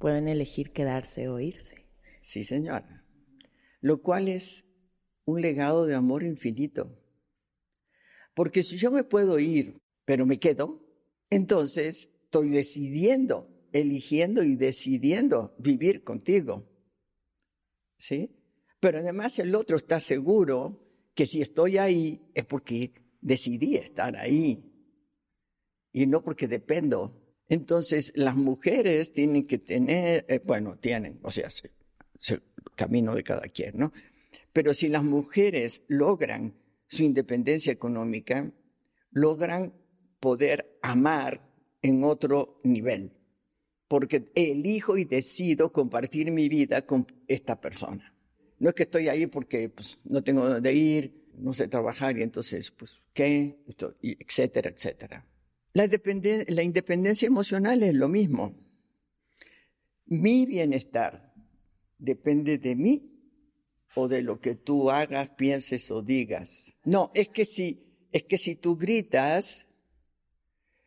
[0.00, 1.86] pueden elegir quedarse o irse.
[2.20, 3.06] Sí, señora.
[3.80, 4.66] Lo cual es
[5.24, 6.98] un legado de amor infinito.
[8.34, 10.82] Porque si yo me puedo ir, pero me quedo,
[11.30, 16.66] entonces estoy decidiendo eligiendo y decidiendo vivir contigo.
[17.98, 18.36] ¿Sí?
[18.80, 24.64] Pero además el otro está seguro que si estoy ahí es porque decidí estar ahí
[25.92, 27.16] y no porque dependo.
[27.50, 31.62] Entonces las mujeres tienen que tener, eh, bueno, tienen, o sea, es
[32.28, 32.42] el
[32.76, 33.92] camino de cada quien, ¿no?
[34.52, 36.54] Pero si las mujeres logran
[36.86, 38.50] su independencia económica,
[39.10, 39.74] logran
[40.20, 41.50] poder amar
[41.82, 43.12] en otro nivel
[43.90, 48.14] porque elijo y decido compartir mi vida con esta persona.
[48.60, 52.22] No es que estoy ahí porque pues, no tengo dónde ir, no sé trabajar y
[52.22, 53.58] entonces, pues, ¿qué?
[54.00, 55.26] Etcétera, etcétera.
[55.72, 55.88] La,
[56.48, 58.54] la independencia emocional es lo mismo.
[60.06, 61.32] Mi bienestar
[61.98, 63.06] depende de mí
[63.94, 66.74] o de lo que tú hagas, pienses o digas.
[66.84, 69.66] No, es que si, es que si tú gritas,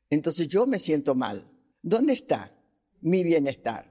[0.09, 1.49] entonces yo me siento mal.
[1.81, 2.53] ¿Dónde está?
[3.03, 3.85] mi bienestar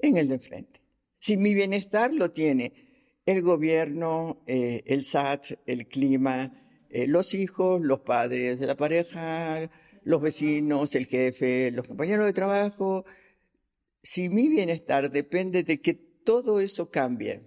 [0.00, 0.80] en el de enfrente.
[1.18, 6.52] Si mi bienestar lo tiene el gobierno, eh, el SAT, el clima,
[6.90, 9.70] eh, los hijos, los padres de la pareja,
[10.06, 13.04] los vecinos, el jefe, los compañeros de trabajo,
[14.04, 17.42] si mi bienestar depende de que todo eso cambie.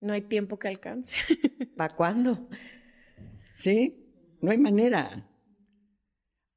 [0.00, 1.16] No hay tiempo que alcance.
[1.76, 2.48] ¿Para cuándo?
[3.54, 5.28] Sí, no hay manera.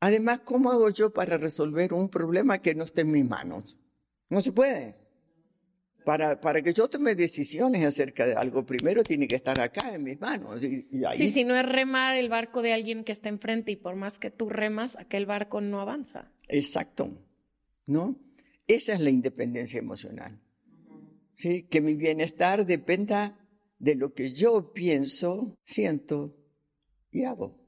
[0.01, 3.75] Además, ¿cómo hago yo para resolver un problema que no esté en mis manos?
[4.29, 4.95] No se puede.
[6.07, 10.05] Para, para que yo tome decisiones acerca de algo, primero tiene que estar acá en
[10.05, 10.61] mis manos.
[10.61, 14.17] Sí, si no es remar el barco de alguien que está enfrente y por más
[14.17, 16.31] que tú remas, aquel barco no avanza.
[16.47, 17.09] Exacto.
[17.87, 18.17] ¿No?
[18.67, 20.39] Esa es la independencia emocional.
[21.33, 21.63] ¿Sí?
[21.63, 23.37] Que mi bienestar dependa
[23.77, 26.37] de lo que yo pienso, siento
[27.11, 27.59] y hago.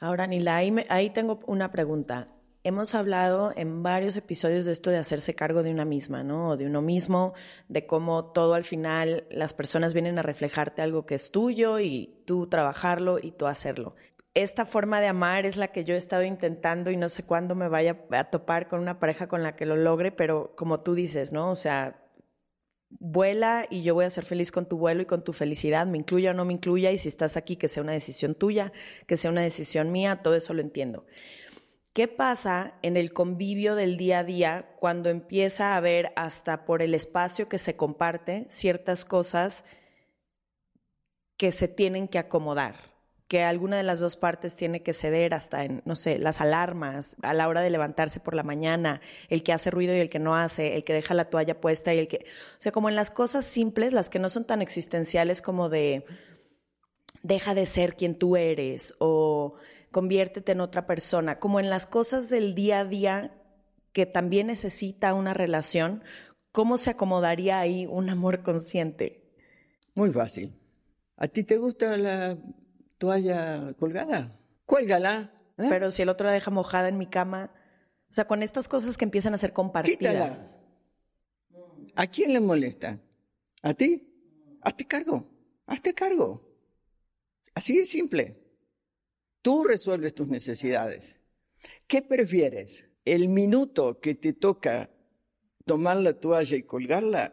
[0.00, 2.26] Ahora, Nila, ahí, tengo una pregunta.
[2.66, 6.48] Hemos hablado en varios episodios de esto de hacerse cargo de una misma, ¿no?
[6.48, 7.32] O de uno mismo,
[7.68, 12.24] de cómo todo al final las personas vienen a reflejarte algo que es tuyo y
[12.26, 13.94] tú trabajarlo y tú hacerlo.
[14.34, 17.54] Esta forma de amar es la que yo he estado intentando y no sé cuándo
[17.54, 20.96] me vaya a topar con una pareja con la que lo logre, pero como tú
[20.96, 21.52] dices, ¿no?
[21.52, 22.02] O sea,
[22.90, 25.98] vuela y yo voy a ser feliz con tu vuelo y con tu felicidad, me
[25.98, 28.72] incluya o no me incluya, y si estás aquí, que sea una decisión tuya,
[29.06, 31.06] que sea una decisión mía, todo eso lo entiendo.
[31.96, 36.82] ¿Qué pasa en el convivio del día a día cuando empieza a haber hasta por
[36.82, 39.64] el espacio que se comparte ciertas cosas
[41.38, 42.94] que se tienen que acomodar?
[43.28, 47.16] que alguna de las dos partes tiene que ceder hasta en, no sé, las alarmas,
[47.22, 49.00] a la hora de levantarse por la mañana,
[49.30, 51.92] el que hace ruido y el que no hace, el que deja la toalla puesta
[51.92, 54.62] y el que, o sea, como en las cosas simples, las que no son tan
[54.62, 56.04] existenciales como de
[57.22, 59.56] deja de ser quien tú eres o
[59.90, 63.34] conviértete en otra persona, como en las cosas del día a día
[63.92, 66.04] que también necesita una relación,
[66.52, 69.32] ¿cómo se acomodaría ahí un amor consciente?
[69.94, 70.54] Muy fácil.
[71.16, 72.36] ¿A ti te gusta la
[72.98, 74.38] toalla colgada.
[74.64, 75.32] Cuélgala.
[75.58, 75.66] ¿eh?
[75.68, 77.52] Pero si el otro la deja mojada en mi cama.
[78.10, 80.60] O sea, con estas cosas que empiezan a ser compartidas.
[81.94, 82.98] ¿A quién le molesta?
[83.62, 84.12] ¿A ti?
[84.62, 85.24] hazte cargo,
[85.66, 86.42] hazte cargo.
[87.54, 88.36] Así de simple.
[89.46, 91.20] Tú resuelves tus necesidades.
[91.86, 92.88] ¿Qué prefieres?
[93.04, 94.90] ¿El minuto que te toca
[95.64, 97.32] tomar la toalla y colgarla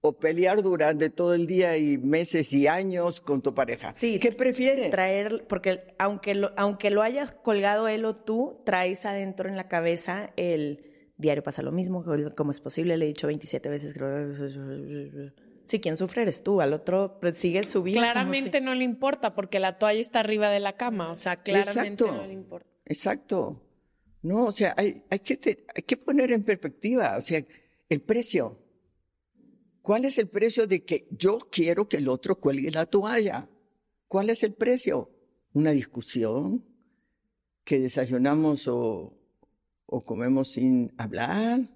[0.00, 3.92] o pelear durante todo el día y meses y años con tu pareja.
[3.92, 4.18] Sí.
[4.18, 4.90] ¿Qué prefieres?
[4.90, 9.68] Traer, porque aunque lo, aunque lo hayas colgado él o tú, traes adentro en la
[9.68, 13.94] cabeza el diario pasa lo mismo, como es posible, le he dicho 27 veces.
[15.64, 17.98] Sí, quien sufre eres tú, al otro sigue su vida.
[17.98, 22.04] Claramente no le importa porque la toalla está arriba de la cama, o sea, claramente
[22.04, 22.68] no le importa.
[22.84, 23.62] Exacto.
[24.20, 27.42] No, o sea, hay, hay, que hay que poner en perspectiva, o sea,
[27.88, 28.58] el precio.
[29.80, 33.48] ¿Cuál es el precio de que yo quiero que el otro cuelgue la toalla?
[34.06, 35.10] ¿Cuál es el precio?
[35.54, 36.64] ¿Una discusión?
[37.64, 39.18] ¿Que desayunamos o,
[39.86, 41.70] o comemos sin hablar?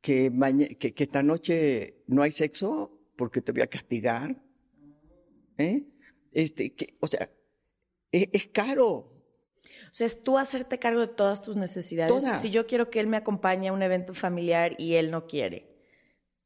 [0.00, 0.32] ¿Que,
[0.78, 4.36] que, que, esta noche no hay sexo porque te voy a castigar?
[5.58, 5.84] ¿Eh?
[6.32, 7.30] Este, que, o sea,
[8.12, 9.12] es, es caro.
[9.64, 12.12] O sea, es tú hacerte cargo de todas tus necesidades.
[12.12, 12.42] Todas.
[12.42, 15.76] Si yo quiero que él me acompañe a un evento familiar y él no quiere,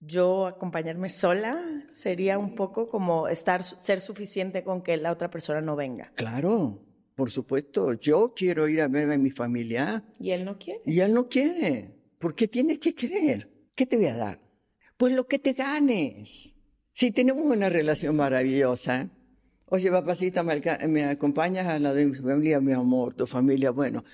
[0.01, 1.61] yo acompañarme sola
[1.93, 6.12] sería un poco como estar ser suficiente con que la otra persona no venga.
[6.14, 6.81] Claro,
[7.14, 7.93] por supuesto.
[7.95, 10.05] Yo quiero ir a ver a mi familia.
[10.18, 10.81] Y él no quiere.
[10.87, 11.95] Y él no quiere.
[12.18, 13.51] ¿Por qué tienes que querer?
[13.75, 14.41] ¿Qué te voy a dar?
[14.97, 16.55] Pues lo que te ganes.
[16.93, 19.09] Si tenemos una relación maravillosa,
[19.66, 24.05] oye, papacita, me, me acompañas a la de mi familia, mi amor, tu familia, bueno,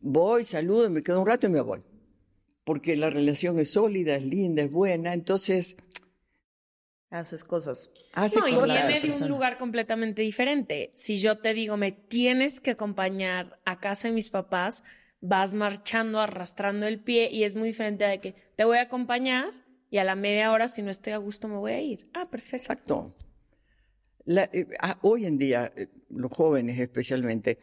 [0.00, 1.82] voy, saludo, me quedo un rato y me voy
[2.64, 5.76] porque la relación es sólida, es linda, es buena, entonces
[7.10, 7.92] haces cosas.
[8.14, 8.84] Hace no, cosas.
[8.84, 10.90] y viene de un lugar completamente diferente.
[10.94, 14.82] Si yo te digo, me tienes que acompañar a casa de mis papás,
[15.20, 19.52] vas marchando, arrastrando el pie y es muy diferente de que te voy a acompañar
[19.92, 22.08] y a la media hora, si no estoy a gusto, me voy a ir.
[22.14, 22.56] Ah, perfecto.
[22.56, 23.14] Exacto.
[24.26, 24.66] Eh,
[25.02, 27.58] hoy en día, eh, los jóvenes especialmente,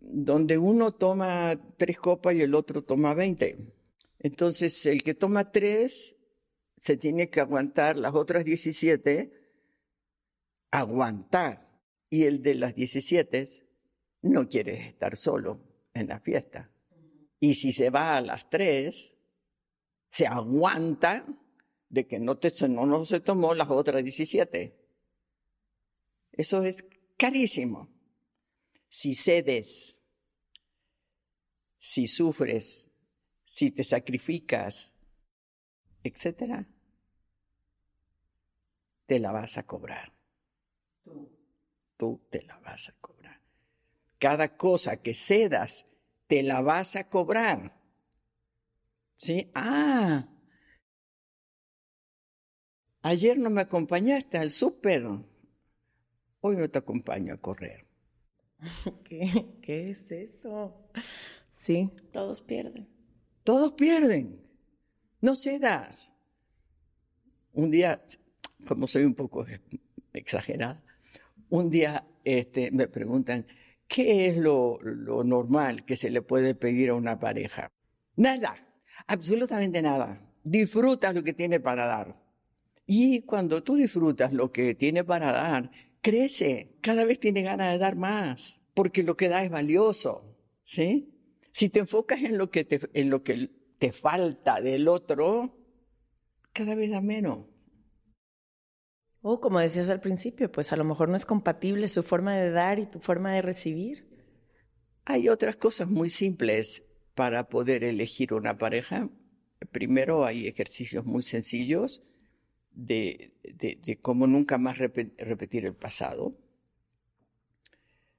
[0.00, 3.56] donde uno toma tres copas y el otro toma veinte.
[4.18, 6.16] Entonces, el que toma tres
[6.76, 9.32] se tiene que aguantar las otras 17,
[10.72, 11.64] aguantar.
[12.10, 13.44] Y el de las 17
[14.22, 15.60] no quiere estar solo
[15.94, 16.68] en la fiesta.
[17.38, 19.14] Y si se va a las tres,
[20.08, 21.24] se aguanta
[21.90, 24.74] de que no, te, no, no se tomó las otras 17.
[26.32, 26.84] Eso es
[27.18, 27.88] carísimo.
[28.88, 29.98] Si cedes,
[31.78, 32.88] si sufres,
[33.44, 34.92] si te sacrificas,
[36.02, 36.66] etcétera,
[39.06, 40.12] te la vas a cobrar.
[41.04, 41.28] Tú.
[41.96, 43.40] Tú te la vas a cobrar.
[44.18, 45.86] Cada cosa que cedas,
[46.28, 47.76] te la vas a cobrar.
[49.16, 49.50] ¿Sí?
[49.54, 50.26] Ah,
[53.02, 55.06] ayer no me acompañaste al súper.
[56.40, 57.84] Hoy no te acompaño a correr.
[59.04, 60.90] ¿Qué, ¿Qué es eso?
[61.52, 61.90] Sí.
[62.12, 62.88] Todos pierden.
[63.44, 64.40] Todos pierden.
[65.20, 66.12] No cedas.
[67.52, 68.02] Un día,
[68.66, 69.44] como soy un poco
[70.12, 70.82] exagerada,
[71.50, 73.46] un día este, me preguntan,
[73.88, 77.70] ¿qué es lo, lo normal que se le puede pedir a una pareja?
[78.16, 78.54] Nada,
[79.06, 80.20] absolutamente nada.
[80.42, 82.19] Disfrutas lo que tiene para dar.
[82.92, 85.70] Y cuando tú disfrutas lo que tiene para dar,
[86.00, 91.14] crece, cada vez tiene ganas de dar más, porque lo que da es valioso, ¿sí?
[91.52, 95.56] Si te enfocas en lo que te, en lo que te falta del otro,
[96.52, 97.46] cada vez da menos.
[99.22, 102.34] O oh, como decías al principio, pues a lo mejor no es compatible su forma
[102.34, 104.10] de dar y tu forma de recibir.
[105.04, 106.82] Hay otras cosas muy simples
[107.14, 109.08] para poder elegir una pareja.
[109.70, 112.02] Primero hay ejercicios muy sencillos
[112.72, 116.34] de, de, cómo nunca más repetir el pasado.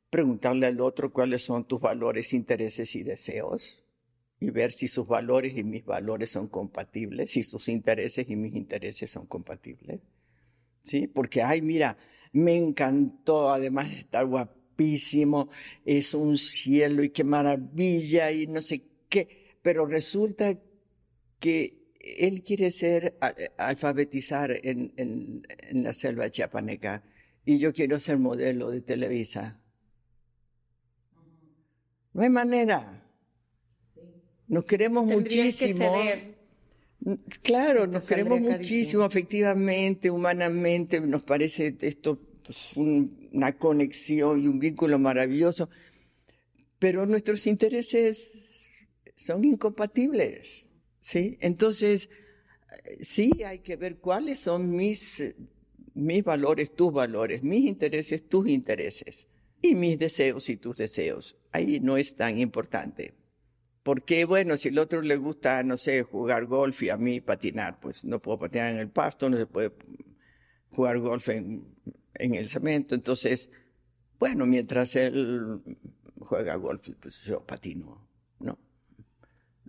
[0.10, 3.84] Preguntarle al otro cuáles son tus valores, intereses y deseos
[4.42, 8.56] y ver si sus valores y mis valores son compatibles, si sus intereses y mis
[8.56, 10.02] intereses son compatibles.
[10.82, 11.06] ¿Sí?
[11.06, 11.96] Porque, ay, mira,
[12.34, 15.50] me encantó, además de estar guapísimo,
[15.86, 20.58] es un cielo y qué maravilla y no sé qué, pero resulta
[21.40, 23.18] que él quiere ser
[23.58, 27.04] alfabetizar en, en, en la selva chiapaneca
[27.46, 29.60] y yo quiero ser modelo de Televisa.
[32.14, 33.04] No hay manera.
[34.48, 35.94] Nos queremos Tendrías muchísimo.
[35.94, 36.42] Que ceder.
[37.42, 44.60] Claro, nos queremos muchísimo, efectivamente, humanamente, nos parece esto pues, un, una conexión y un
[44.60, 45.68] vínculo maravilloso,
[46.78, 48.70] pero nuestros intereses
[49.16, 50.68] son incompatibles,
[51.02, 51.38] ¿sí?
[51.42, 52.10] Entonces,
[53.02, 55.22] sí hay que ver cuáles son mis,
[55.94, 59.28] mis valores, tus valores, mis intereses, tus intereses,
[59.62, 61.38] y mis deseos y tus deseos.
[61.52, 63.14] Ahí no es tan importante.
[63.84, 67.80] Porque, bueno, si al otro le gusta, no sé, jugar golf y a mí patinar,
[67.80, 69.72] pues no puedo patinar en el pasto, no se puede
[70.70, 71.66] jugar golf en,
[72.14, 72.94] en el cemento.
[72.94, 73.50] Entonces,
[74.20, 75.62] bueno, mientras él
[76.20, 78.11] juega golf, pues yo patino, ¿no?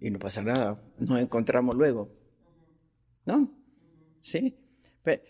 [0.03, 2.11] Y no pasa nada, nos encontramos luego,
[3.25, 3.57] ¿no?
[4.21, 4.57] ¿Sí?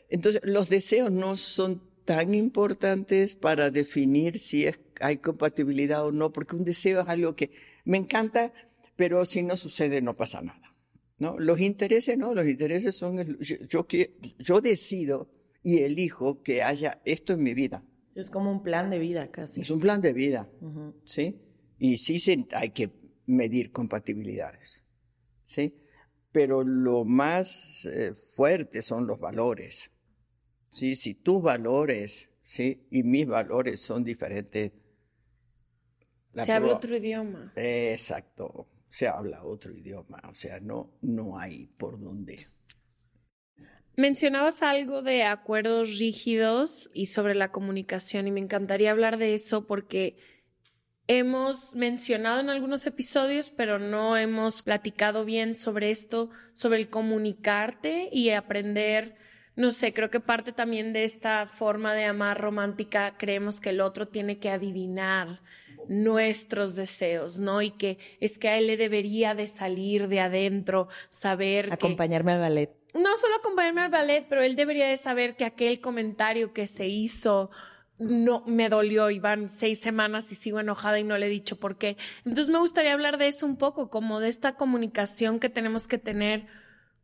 [0.09, 6.33] entonces, los deseos no son tan importantes para definir si es, hay compatibilidad o no,
[6.33, 7.53] porque un deseo es algo que
[7.85, 8.53] me encanta,
[8.97, 10.75] pero si no sucede no pasa nada.
[11.19, 11.39] ¿no?
[11.39, 13.87] Los intereses no, los intereses son, yo, yo,
[14.39, 15.31] yo decido
[15.63, 17.85] y elijo que haya esto en mi vida.
[18.15, 19.61] Es como un plan de vida casi.
[19.61, 20.51] Es un plan de vida,
[21.05, 21.41] ¿sí?
[21.79, 24.85] Y sí hay que medir compatibilidades,
[25.45, 25.79] ¿sí?
[26.33, 29.91] Pero lo más eh, fuerte son los valores,
[30.71, 30.97] ¿sí?
[30.97, 32.87] Si tus valores, ¿sí?
[32.91, 34.73] Y mis valores son diferentes.
[36.35, 37.53] Se habla otro idioma.
[37.57, 42.47] Exacto, se habla otro idioma, o sea, no, no hay por dónde.
[43.97, 49.67] Mencionabas algo de acuerdos rígidos y sobre la comunicación y me encantaría hablar de eso
[49.67, 50.17] porque
[51.09, 58.09] hemos mencionado en algunos episodios, pero no hemos platicado bien sobre esto, sobre el comunicarte
[58.13, 59.17] y aprender,
[59.57, 63.81] no sé, creo que parte también de esta forma de amar romántica, creemos que el
[63.81, 65.41] otro tiene que adivinar
[65.89, 67.61] nuestros deseos, ¿no?
[67.61, 72.41] Y que es que a él le debería de salir de adentro, saber acompañarme al
[72.41, 76.67] ballet no solo acompañarme al ballet, pero él debería de saber que aquel comentario que
[76.67, 77.51] se hizo
[78.03, 81.59] no me dolió y van seis semanas y sigo enojada y no le he dicho
[81.59, 81.97] por qué.
[82.25, 85.99] Entonces me gustaría hablar de eso un poco, como de esta comunicación que tenemos que
[85.99, 86.47] tener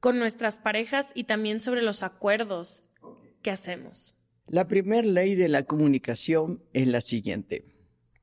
[0.00, 2.86] con nuestras parejas y también sobre los acuerdos
[3.42, 4.14] que hacemos.
[4.46, 7.66] La primera ley de la comunicación es la siguiente.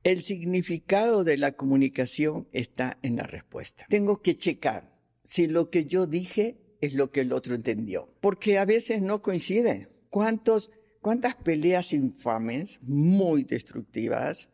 [0.02, 3.86] El significado de la comunicación está en la respuesta.
[3.88, 8.08] Tengo que checar si lo que yo dije es lo que el otro entendió.
[8.20, 9.88] Porque a veces no coincide.
[10.10, 10.70] ¿Cuántos,
[11.06, 14.50] ¿Cuántas peleas infames, muy destructivas,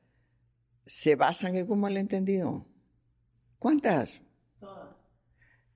[0.84, 2.68] se basan en un malentendido?
[3.58, 4.22] ¿Cuántas?
[4.60, 4.94] Todas.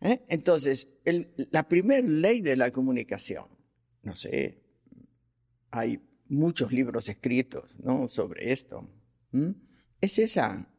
[0.02, 0.22] ¿Eh?
[0.28, 0.86] Entonces,
[1.50, 3.46] la primera ley de la comunicación,
[4.02, 4.62] no sé,
[5.70, 5.98] hay
[6.28, 8.06] muchos libros escritos ¿no?
[8.06, 8.86] sobre esto,
[10.02, 10.70] es esa.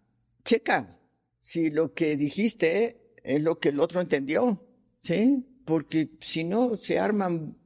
[0.44, 1.00] Checa
[1.40, 4.64] si lo que dijiste es lo que el otro entendió,
[5.00, 5.44] ¿sí?
[5.66, 7.58] porque si no se arman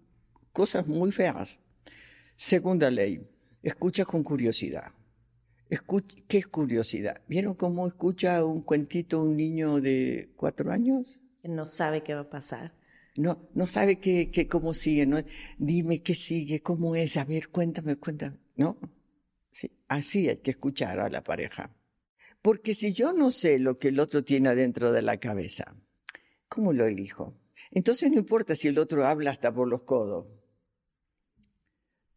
[0.54, 1.61] cosas muy feas.
[2.44, 3.22] Segunda ley,
[3.62, 4.94] escucha con curiosidad.
[6.28, 7.22] ¿Qué es curiosidad?
[7.28, 11.20] ¿Vieron cómo escucha un cuentito un niño de cuatro años?
[11.44, 12.74] No sabe qué va a pasar.
[13.16, 15.24] No, no sabe qué, qué, cómo sigue, ¿no?
[15.60, 18.76] Dime qué sigue, cómo es, a ver, cuéntame, cuéntame, ¿no?
[19.52, 21.70] Sí, así hay que escuchar a la pareja.
[22.42, 25.76] Porque si yo no sé lo que el otro tiene adentro de la cabeza,
[26.50, 27.36] ¿cómo lo elijo?
[27.70, 30.41] Entonces no importa si el otro habla hasta por los codos.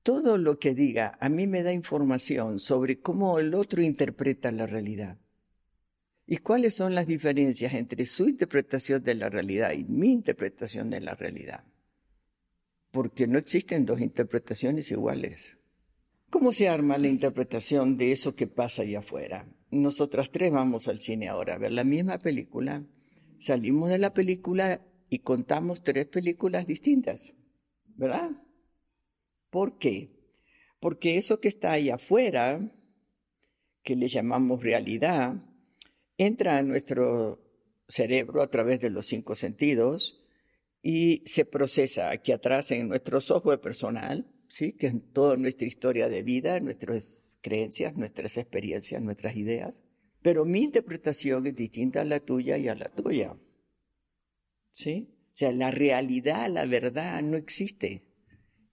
[0.04, 4.66] Todo lo que diga a mí me da información sobre cómo el otro interpreta la
[4.66, 5.16] realidad.
[6.26, 11.00] ¿Y cuáles son las diferencias entre su interpretación de la realidad y mi interpretación de
[11.00, 11.64] la realidad?
[12.90, 15.56] Porque no existen dos interpretaciones iguales.
[16.28, 19.48] ¿Cómo se arma la interpretación de eso que pasa allá afuera?
[19.70, 22.84] Nosotras tres vamos al cine ahora a ver la misma película.
[23.38, 27.34] Salimos de la película y contamos tres películas distintas,
[27.96, 28.43] ¿verdad?
[29.54, 30.10] ¿Por qué?
[30.80, 32.72] Porque eso que está ahí afuera,
[33.84, 35.36] que le llamamos realidad,
[36.18, 37.40] entra a nuestro
[37.86, 40.26] cerebro a través de los cinco sentidos
[40.82, 44.72] y se procesa aquí atrás en nuestro software personal, ¿sí?
[44.72, 49.84] que es toda nuestra historia de vida, nuestras creencias, nuestras experiencias, nuestras ideas.
[50.20, 53.36] Pero mi interpretación es distinta a la tuya y a la tuya.
[54.72, 55.14] ¿sí?
[55.32, 58.13] O sea, la realidad, la verdad no existe.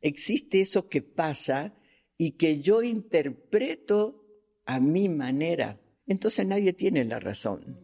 [0.01, 1.75] Existe eso que pasa
[2.17, 4.25] y que yo interpreto
[4.65, 5.79] a mi manera.
[6.05, 7.79] Entonces nadie tiene la razón.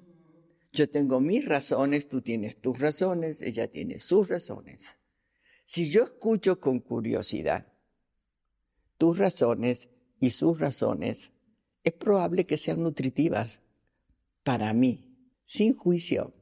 [0.74, 4.98] Yo tengo mis razones, tú tienes tus razones, ella tiene sus razones.
[5.66, 7.74] Si yo escucho con curiosidad
[8.98, 9.90] tus razones
[10.20, 11.32] y sus razones,
[11.84, 13.62] es probable que sean nutritivas
[14.44, 16.34] para mí, sin juicio.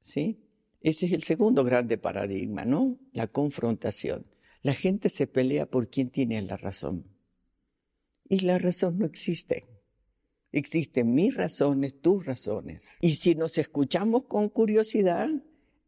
[0.00, 0.44] ¿Sí?
[0.80, 2.98] Ese es el segundo grande paradigma, ¿no?
[3.12, 4.26] La confrontación.
[4.64, 7.04] La gente se pelea por quién tiene la razón.
[8.26, 9.66] Y la razón no existe.
[10.52, 12.96] Existen mis razones, tus razones.
[13.02, 15.28] Y si nos escuchamos con curiosidad,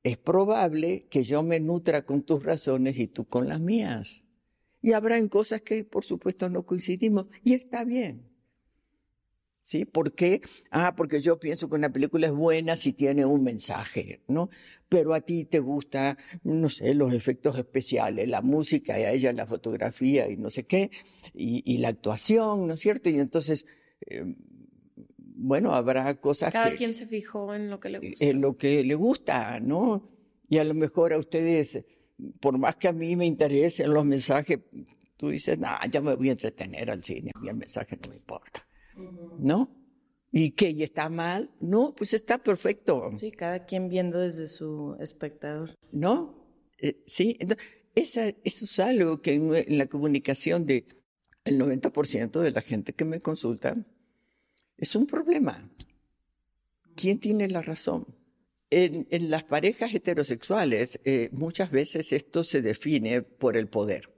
[0.03, 4.25] es probable que yo me nutra con tus razones y tú con las mías.
[4.83, 8.29] Y habrá en cosas que, por supuesto, no coincidimos y está bien.
[9.67, 9.85] ¿Sí?
[9.85, 10.43] ¿Por qué?
[10.71, 14.49] Ah, porque yo pienso que una película es buena si tiene un mensaje, ¿no?
[14.89, 19.33] Pero a ti te gusta, no sé, los efectos especiales, la música y a ella
[19.33, 20.93] la fotografía y no sé qué,
[21.35, 23.11] y, la actuación, ¿no es cierto?
[23.11, 23.67] Y entonces,
[24.07, 24.37] eh,
[25.19, 26.77] bueno, habrá cosas Cada que...
[26.77, 28.25] quien se fijó en lo que le gusta.
[28.25, 30.09] En lo que le gusta, ¿no?
[30.49, 31.85] Y a lo mejor a ustedes,
[32.39, 34.61] por más que a mí me interesen los mensajes,
[35.17, 38.15] tú dices, no, ya me voy a entretener al cine, y el mensaje no me
[38.15, 38.65] importa.
[39.39, 39.77] ¿No?
[40.33, 40.71] ¿Y qué?
[40.71, 41.51] ¿Y está mal?
[41.61, 43.11] No, pues está perfecto.
[43.13, 45.75] Sí, cada quien viendo desde su espectador.
[45.93, 46.47] ¿No?
[46.79, 47.39] Eh, sí,
[47.95, 50.87] esa, eso es algo que en, la comunicación de
[51.45, 53.77] el 90% de la gente que me consulta
[54.77, 55.71] es un problema.
[56.95, 58.07] ¿Quién tiene la razón?
[58.69, 64.13] En, en las parejas heterosexuales eh, muchas veces esto se define por el poder.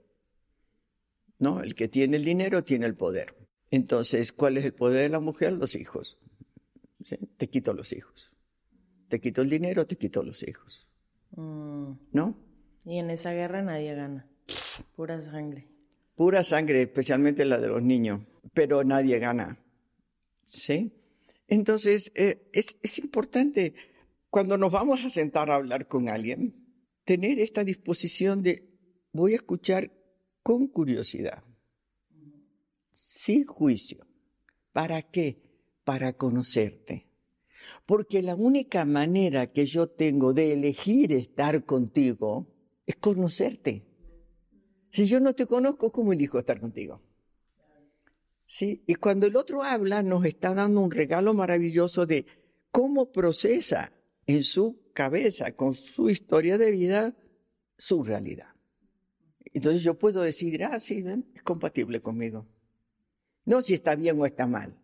[1.37, 1.61] ¿No?
[1.61, 3.38] El que tiene el dinero tiene el poder.
[3.71, 5.53] Entonces, ¿cuál es el poder de la mujer?
[5.53, 6.17] Los hijos.
[7.37, 8.31] Te quito los hijos.
[9.07, 10.87] Te quito el dinero, te quito los hijos.
[11.35, 11.91] Mm.
[12.11, 12.35] ¿No?
[12.85, 14.27] Y en esa guerra nadie gana.
[14.95, 15.67] Pura sangre.
[16.15, 18.21] Pura sangre, especialmente la de los niños.
[18.53, 19.59] Pero nadie gana.
[20.43, 20.91] ¿Sí?
[21.47, 23.73] Entonces, eh, es, es importante
[24.29, 26.55] cuando nos vamos a sentar a hablar con alguien,
[27.03, 28.67] tener esta disposición de
[29.11, 29.91] voy a escuchar
[30.43, 31.43] con curiosidad
[32.99, 34.05] sin juicio.
[34.73, 35.41] ¿Para qué?
[35.85, 37.07] Para conocerte.
[37.85, 42.47] Porque la única manera que yo tengo de elegir estar contigo
[42.85, 43.85] es conocerte.
[44.91, 47.01] Si yo no te conozco, ¿cómo elijo estar contigo?
[48.45, 48.83] ¿Sí?
[48.85, 52.25] Y cuando el otro habla, nos está dando un regalo maravilloso de
[52.71, 53.93] cómo procesa
[54.25, 57.15] en su cabeza, con su historia de vida,
[57.77, 58.49] su realidad.
[59.53, 62.45] Entonces yo puedo decir, ah, sí, es compatible conmigo.
[63.49, 64.77] No si está bien o está mal.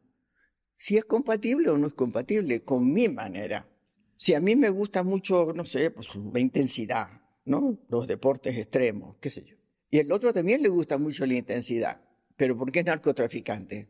[0.73, 3.69] Si es compatible o no es compatible con mi manera.
[4.15, 7.77] Si a mí me gusta mucho, no sé, pues la intensidad, ¿no?
[7.89, 9.55] Los deportes extremos, qué sé yo.
[9.91, 12.01] Y el otro también le gusta mucho la intensidad,
[12.35, 13.87] pero porque es narcotraficante.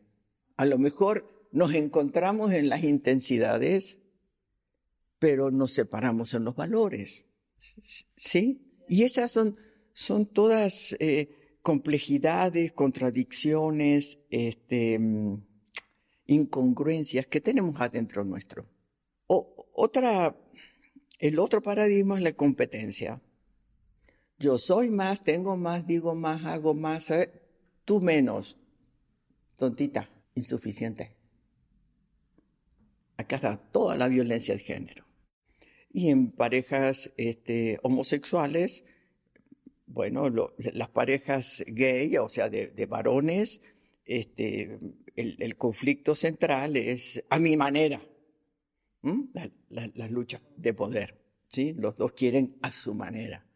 [0.58, 3.98] A lo mejor nos encontramos en las intensidades,
[5.18, 7.26] pero nos separamos en los valores.
[7.56, 8.84] ¿Sí?
[8.90, 9.56] Y esas son,
[9.94, 15.44] son todas eh, complejidades, contradicciones, este, mm,
[16.26, 18.68] incongruencias que tenemos adentro nuestro.
[19.26, 20.36] O, otra,
[21.18, 23.20] el otro paradigma es la competencia.
[24.38, 27.12] Yo soy más, tengo más, digo más, hago más,
[27.84, 28.56] tú menos.
[29.56, 31.16] Tontita, insuficiente.
[33.16, 35.04] Acá está toda la violencia de género.
[35.92, 38.84] Y en parejas este, homosexuales,
[39.86, 40.28] bueno,
[40.58, 43.62] las parejas gay, o sea, de, varones,
[44.04, 44.78] este,
[45.14, 48.02] el, conflicto central es a mi manera,
[49.70, 51.72] la, lucha de poder, ¿sí?
[51.72, 53.46] Los dos quieren a su manera.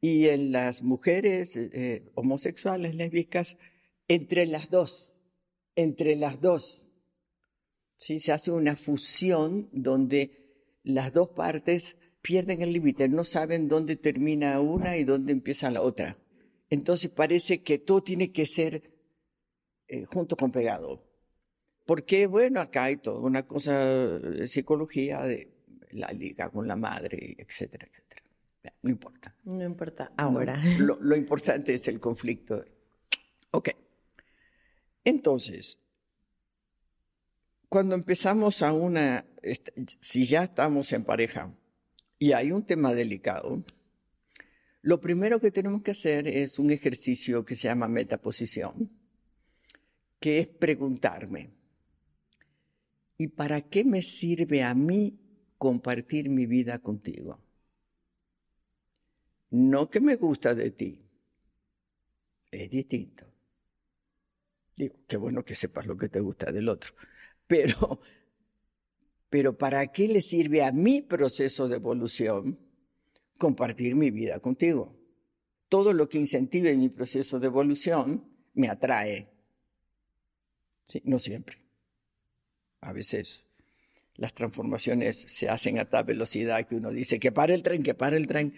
[0.00, 3.58] Y en las mujeres eh, homosexuales, lésbicas,
[4.08, 5.12] entre las dos,
[5.74, 6.86] entre las dos,
[7.96, 8.20] ¿sí?
[8.20, 10.40] Se hace una fusión donde
[10.82, 15.82] las dos partes pierden el límite, no saben dónde termina una y dónde empieza la
[15.82, 16.16] otra.
[16.68, 18.90] Entonces parece que todo tiene que ser
[19.88, 21.04] eh, junto con pegado.
[21.84, 25.50] Porque, bueno, acá hay toda una cosa de psicología de
[25.90, 28.22] la liga con la madre, etcétera, etcétera.
[28.82, 29.34] No importa.
[29.44, 30.60] No importa ahora.
[30.78, 32.64] lo, lo importante es el conflicto.
[33.50, 33.70] Ok.
[35.02, 35.80] Entonces,
[37.68, 39.24] cuando empezamos a una,
[40.00, 41.52] si ya estamos en pareja,
[42.20, 43.64] y hay un tema delicado,
[44.82, 48.90] lo primero que tenemos que hacer es un ejercicio que se llama metaposición,
[50.20, 51.50] que es preguntarme,
[53.16, 55.18] ¿y para qué me sirve a mí
[55.56, 57.40] compartir mi vida contigo?
[59.48, 61.02] No que me gusta de ti,
[62.50, 63.24] es distinto.
[64.76, 66.92] Digo, qué bueno que sepas lo que te gusta del otro,
[67.46, 68.02] pero
[69.30, 72.58] pero ¿para qué le sirve a mi proceso de evolución
[73.38, 74.98] compartir mi vida contigo?
[75.68, 78.24] Todo lo que incentive mi proceso de evolución
[78.54, 79.28] me atrae.
[80.82, 81.58] Sí, no siempre.
[82.80, 83.44] A veces
[84.16, 87.94] las transformaciones se hacen a tal velocidad que uno dice que para el tren, que
[87.94, 88.52] para el tren.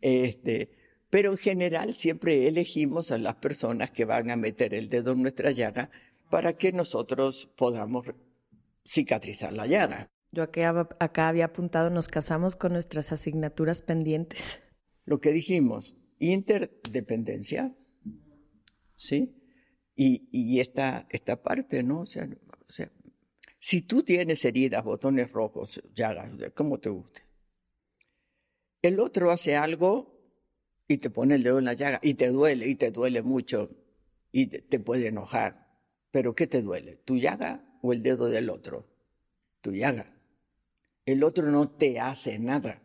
[0.00, 0.70] Este,
[1.10, 5.20] pero en general siempre elegimos a las personas que van a meter el dedo en
[5.20, 5.90] nuestra llaga
[6.30, 8.06] para que nosotros podamos
[8.86, 10.08] cicatrizar la llaga.
[10.34, 14.62] Yo acá, acá había apuntado, nos casamos con nuestras asignaturas pendientes.
[15.04, 17.72] Lo que dijimos, interdependencia,
[18.96, 19.40] ¿sí?
[19.94, 22.00] Y, esta, esta parte, ¿no?
[22.00, 22.28] O sea,
[23.60, 27.22] si tú tienes heridas, botones rojos, llagas, como te guste,
[28.82, 30.20] el otro hace algo
[30.88, 33.70] y te pone el dedo en la llaga y te duele y te duele mucho
[34.32, 35.78] y te, te puede enojar.
[36.10, 36.96] Pero ¿qué te duele?
[37.04, 38.88] ¿Tu llaga o el dedo del otro?
[39.60, 40.13] Tu llaga.
[41.06, 42.82] El otro no te hace nada,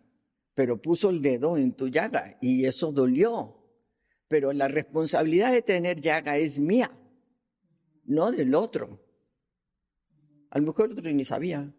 [0.53, 3.55] pero puso el dedo en tu llaga y eso dolió.
[4.27, 6.91] Pero la responsabilidad de tener llaga es mía,
[8.05, 8.99] no del otro.
[10.51, 11.73] A lo mejor el otro ni sabía.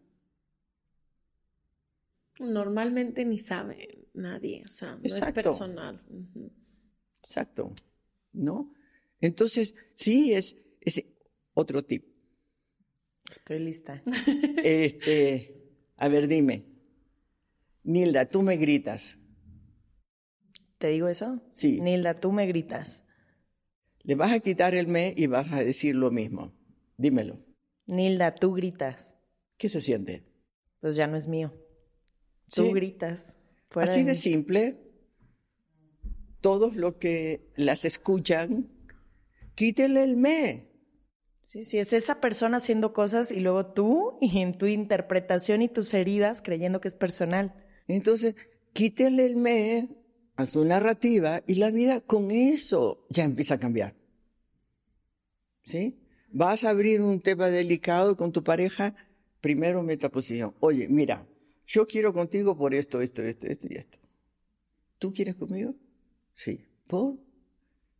[2.40, 6.02] Normalmente ni sabe nadie, o sea, no es personal.
[7.18, 7.74] Exacto.
[8.32, 8.72] ¿No?
[9.20, 11.04] Entonces, sí, es, es
[11.52, 12.06] otro tip.
[13.30, 14.02] Estoy lista.
[14.64, 15.59] Este,
[16.00, 16.64] a ver, dime.
[17.84, 19.18] Nilda, tú me gritas.
[20.78, 21.42] ¿Te digo eso?
[21.52, 21.78] Sí.
[21.80, 23.06] Nilda, tú me gritas.
[24.02, 26.54] Le vas a quitar el me y vas a decir lo mismo.
[26.96, 27.38] Dímelo.
[27.86, 29.18] Nilda, tú gritas.
[29.58, 30.24] ¿Qué se siente?
[30.80, 31.52] Pues ya no es mío.
[32.48, 32.72] Tú Sí.
[32.72, 33.38] gritas.
[33.74, 34.78] Así de simple.
[36.40, 38.70] Todos los que las escuchan,
[39.54, 40.69] quítenle el me.
[41.50, 45.68] Sí, sí, es esa persona haciendo cosas y luego tú y en tu interpretación y
[45.68, 47.52] tus heridas creyendo que es personal.
[47.88, 48.36] Entonces,
[48.72, 49.88] quítenle el me
[50.36, 53.96] a su narrativa y la vida con eso ya empieza a cambiar.
[55.64, 55.98] ¿Sí?
[56.30, 58.94] Vas a abrir un tema delicado con tu pareja,
[59.40, 60.54] primero metaposición.
[60.60, 61.26] Oye, mira,
[61.66, 63.98] yo quiero contigo por esto, esto, esto, esto y esto.
[65.00, 65.74] ¿Tú quieres conmigo?
[66.32, 66.64] Sí.
[66.86, 67.16] ¿Por?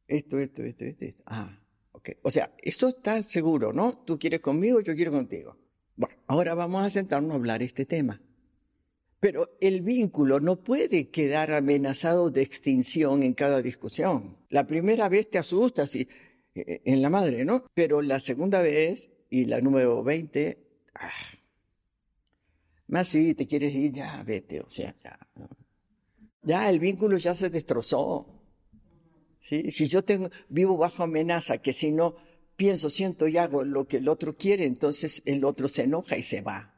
[0.06, 1.22] Esto, esto, esto, esto, esto.
[1.26, 1.60] Ah,
[2.00, 2.16] ok.
[2.22, 4.02] O sea, esto está seguro, ¿no?
[4.04, 5.56] Tú quieres conmigo, yo quiero contigo.
[5.96, 8.20] Bueno, ahora vamos a sentarnos a hablar este tema.
[9.20, 14.38] Pero el vínculo no puede quedar amenazado de extinción en cada discusión.
[14.48, 16.08] La primera vez te asustas y,
[16.54, 17.64] eh, en la madre, ¿no?
[17.74, 20.58] Pero la segunda vez y la número 20,
[20.94, 21.10] ah,
[22.86, 25.18] más si te quieres ir, ya vete, o sea, ya.
[26.42, 28.39] Ya el vínculo ya se destrozó.
[29.40, 32.16] Si yo tengo, vivo bajo amenaza, que si no
[32.56, 36.22] pienso, siento y hago lo que el otro quiere, entonces el otro se enoja y
[36.22, 36.74] se va.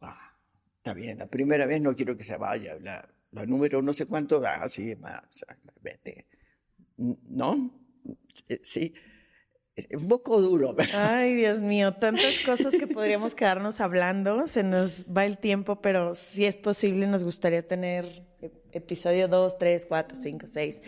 [0.00, 0.36] Ah,
[0.78, 3.08] está bien, la primera vez no quiero que se vaya, la,
[3.46, 5.22] número no sé cuánto, ah, sí, más,
[5.80, 6.26] vete.
[6.96, 7.70] ¿No?
[8.62, 8.94] Sí,
[9.90, 10.74] un poco duro.
[10.94, 14.46] Ay, Dios mío, tantas cosas que podríamos quedarnos hablando.
[14.46, 18.26] Se nos va el tiempo, pero si es posible, nos gustaría tener
[18.72, 20.82] episodio 2, 3, 4, 5, 6.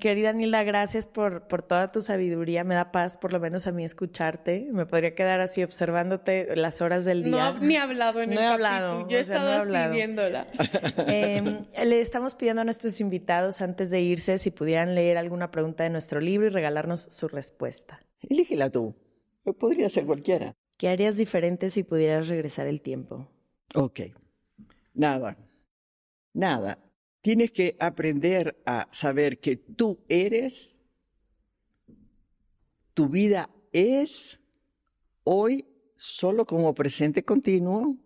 [0.00, 2.64] Querida Nilda, gracias por, por toda tu sabiduría.
[2.64, 4.68] Me da paz, por lo menos a mí, escucharte.
[4.70, 7.52] Me podría quedar así observándote las horas del día.
[7.52, 9.08] No, ni he hablado en No el he hablado.
[9.08, 10.46] Yo he o sea, no estado he así viéndola.
[11.10, 15.84] Eh, le estamos pidiendo a nuestros invitados antes de irse si pudieran leer alguna pregunta
[15.84, 18.00] de nuestro libro y regalarnos su respuesta.
[18.20, 18.94] Elígela tú.
[19.58, 20.54] Podría ser cualquiera.
[20.76, 23.28] ¿Qué harías diferente si pudieras regresar el tiempo?
[23.74, 24.00] Ok.
[24.94, 25.36] Nada.
[26.32, 26.78] Nada.
[27.20, 30.78] Tienes que aprender a saber que tú eres,
[32.94, 34.40] tu vida es
[35.24, 35.66] hoy
[35.96, 37.96] solo como presente continuo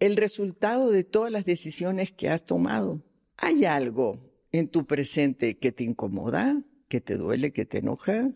[0.00, 3.02] el resultado de todas las decisiones que has tomado.
[3.36, 4.20] ¿Hay algo
[4.52, 8.32] en tu presente que te incomoda, que te duele, que te enoja?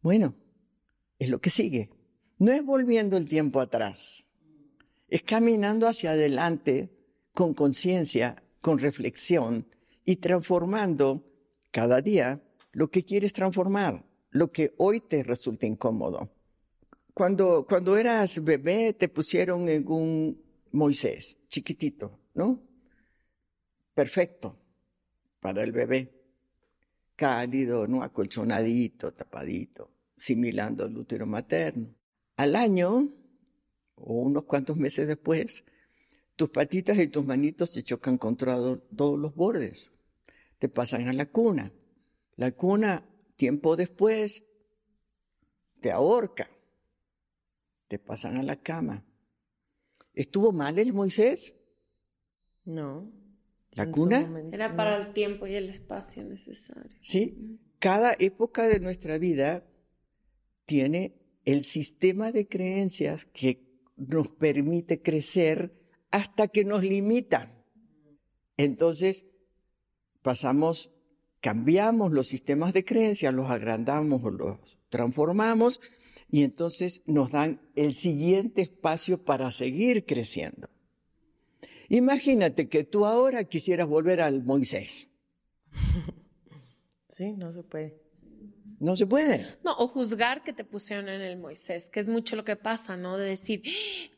[0.00, 0.34] Bueno,
[1.18, 1.90] es lo que sigue.
[2.38, 4.26] No es volviendo el tiempo atrás
[5.08, 6.90] es caminando hacia adelante
[7.32, 9.64] con conciencia, con reflexión
[10.04, 11.22] y transformando
[11.70, 12.42] cada día
[12.72, 16.32] lo que quieres transformar, lo que hoy te resulta incómodo.
[17.14, 20.42] Cuando, cuando eras bebé te pusieron en un
[20.72, 22.60] Moisés, chiquitito, ¿no?
[23.94, 24.56] Perfecto
[25.38, 26.12] para el bebé.
[27.14, 28.02] Cálido, ¿no?
[28.02, 31.94] Acolchonadito, tapadito, similando el útero materno.
[32.36, 33.06] Al año,
[33.94, 35.64] o unos cuantos meses después,
[36.36, 39.90] tus patitas y tus manitos se chocan contra do- todos los bordes.
[40.58, 41.72] Te pasan a la cuna.
[42.36, 43.04] La cuna,
[43.36, 44.46] tiempo después,
[45.80, 46.48] te ahorca.
[47.88, 49.04] Te pasan a la cama.
[50.12, 51.54] ¿Estuvo mal el Moisés?
[52.64, 53.10] No.
[53.72, 54.28] ¿La cuna?
[54.52, 56.96] Era para el tiempo y el espacio necesario.
[57.00, 57.58] ¿Sí?
[57.78, 59.64] Cada época de nuestra vida
[60.64, 61.14] tiene
[61.44, 63.62] el sistema de creencias que
[63.96, 65.72] nos permite crecer
[66.10, 67.52] hasta que nos limita.
[68.56, 69.26] Entonces,
[70.22, 70.92] pasamos,
[71.40, 75.80] cambiamos los sistemas de creencias, los agrandamos o los transformamos
[76.30, 80.68] y entonces nos dan el siguiente espacio para seguir creciendo.
[81.88, 85.10] Imagínate que tú ahora quisieras volver al Moisés.
[87.08, 88.05] Sí, no se puede.
[88.78, 89.46] No se puede.
[89.64, 92.96] No, o juzgar que te pusieron en el Moisés, que es mucho lo que pasa,
[92.96, 93.16] ¿no?
[93.16, 93.62] De decir,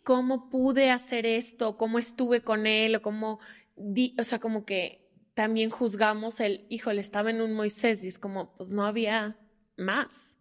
[0.03, 1.77] ¿cómo pude hacer esto?
[1.77, 2.97] ¿Cómo estuve con él?
[2.97, 3.39] O cómo,
[3.77, 8.19] di o sea, como que también juzgamos el, híjole, estaba en un Moisés y es
[8.19, 9.39] como, pues no había
[9.77, 10.39] más.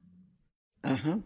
[0.81, 1.21] Ajá.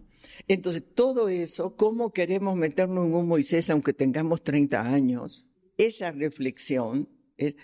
[0.47, 5.47] Entonces, todo eso, ¿cómo queremos meternos en un Moisés aunque tengamos 30 años?
[5.77, 7.55] Esa reflexión, es,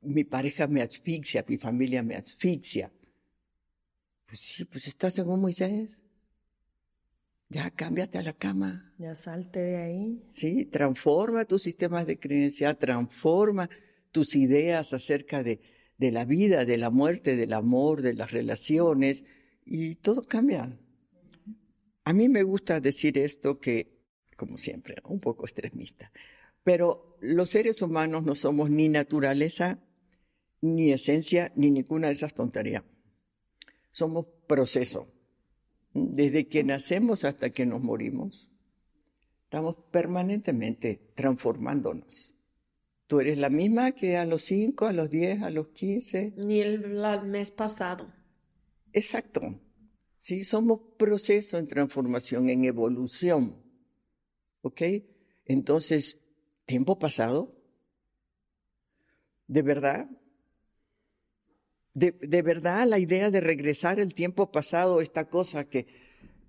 [0.00, 2.90] mi pareja me asfixia, mi familia me asfixia.
[4.26, 6.00] Pues sí, pues estás en un Moisés.
[7.48, 8.92] Ya cámbiate a la cama.
[8.98, 10.24] Ya salte de ahí.
[10.28, 13.70] Sí, transforma tus sistemas de creencia, transforma
[14.10, 15.60] tus ideas acerca de,
[15.96, 19.24] de la vida, de la muerte, del amor, de las relaciones,
[19.64, 20.76] y todo cambia.
[22.04, 24.00] A mí me gusta decir esto que,
[24.36, 26.10] como siempre, un poco extremista,
[26.64, 29.78] pero los seres humanos no somos ni naturaleza,
[30.60, 32.82] ni esencia, ni ninguna de esas tonterías.
[33.96, 35.08] Somos proceso.
[35.94, 38.46] Desde que nacemos hasta que nos morimos,
[39.44, 42.34] estamos permanentemente transformándonos.
[43.06, 46.34] Tú eres la misma que a los 5, a los 10, a los 15.
[46.44, 48.12] Ni el, mes pasado.
[48.92, 49.58] Exacto.
[50.18, 53.56] Sí, somos proceso en transformación, en evolución.
[54.60, 54.82] ¿Ok?
[55.46, 56.22] Entonces,
[56.66, 57.56] tiempo pasado,
[59.46, 60.10] de verdad,
[61.96, 65.86] de, verdad la idea de regresar el tiempo pasado, esta cosa que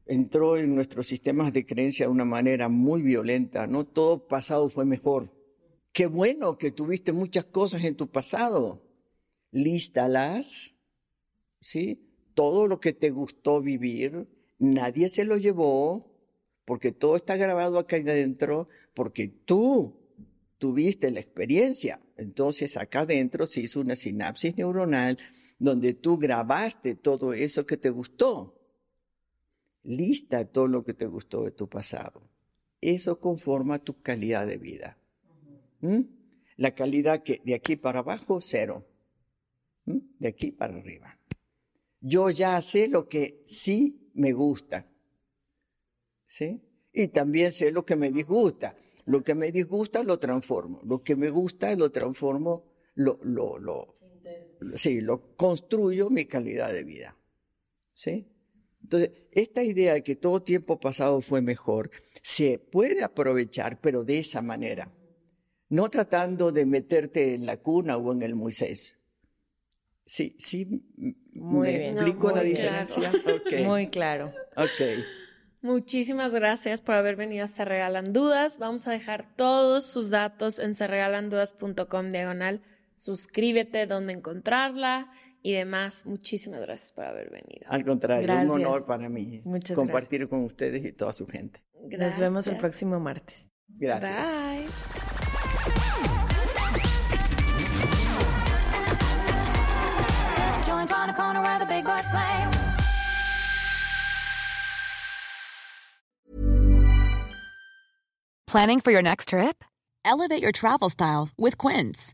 [0.05, 3.85] entró en nuestros sistemas de creencia de una manera muy violenta, ¿no?
[3.85, 5.31] Todo pasado fue mejor.
[5.93, 8.83] Qué bueno que tuviste muchas cosas en tu pasado.
[9.51, 10.75] Lístalas,
[11.61, 12.11] ¿sí?
[12.33, 14.27] Todo lo que te gustó vivir,
[14.59, 16.13] nadie se lo llevó,
[16.65, 19.95] porque todo está grabado acá adentro, porque tú
[20.57, 22.01] tuviste la experiencia.
[22.17, 25.17] Entonces acá adentro se hizo una sinapsis neuronal
[25.59, 28.53] donde tú grabaste todo eso que te gustó.
[29.83, 32.21] Lista todo lo que te gustó de tu pasado.
[32.81, 34.97] Eso conforma tu calidad de vida.
[35.81, 36.01] ¿Mm?
[36.57, 38.85] La calidad que de aquí para abajo, cero.
[39.85, 39.97] ¿Mm?
[40.19, 41.17] De aquí para arriba.
[42.01, 44.85] Yo ya sé lo que sí me gusta.
[46.25, 46.61] ¿Sí?
[46.93, 48.75] Y también sé lo que me disgusta.
[49.05, 50.81] Lo que me disgusta lo transformo.
[50.83, 53.96] Lo que me gusta lo transformo, lo, lo, lo,
[54.75, 57.17] sí, lo construyo mi calidad de vida.
[57.93, 58.27] ¿Sí?
[58.83, 61.91] Entonces, esta idea de que todo tiempo pasado fue mejor,
[62.21, 64.91] se puede aprovechar, pero de esa manera.
[65.69, 68.97] No tratando de meterte en la cuna o en el Moisés.
[70.05, 70.65] Sí, sí,
[71.33, 71.97] muy me bien.
[71.97, 73.11] explico No, la muy diferencia.
[73.25, 73.59] Ok.
[73.65, 74.31] Muy claro.
[74.55, 75.03] Ok.
[75.61, 78.57] Muchísimas gracias por haber venido a Se Regalan Dudas.
[78.57, 82.61] Vamos a dejar todos sus datos en serregalandudas.com diagonal.
[82.97, 85.11] Suscríbete, donde encontrarla
[85.43, 86.05] y demás.
[86.07, 87.67] Muchísimas gracias por haber venido.
[87.69, 88.51] Al contrario, Gracias.
[88.51, 91.61] un honor para mí Muchas compartir con ustedes y toda su gente.
[91.75, 92.59] Nos vemos el Gracias.
[92.59, 93.51] próximo martes.
[93.69, 94.27] Gracias.
[94.27, 94.67] Bye.
[100.65, 102.47] Joint on a corner where the big boys play.
[108.47, 109.63] Planning for your next trip?
[110.05, 112.13] Elevate your travel style with Quince.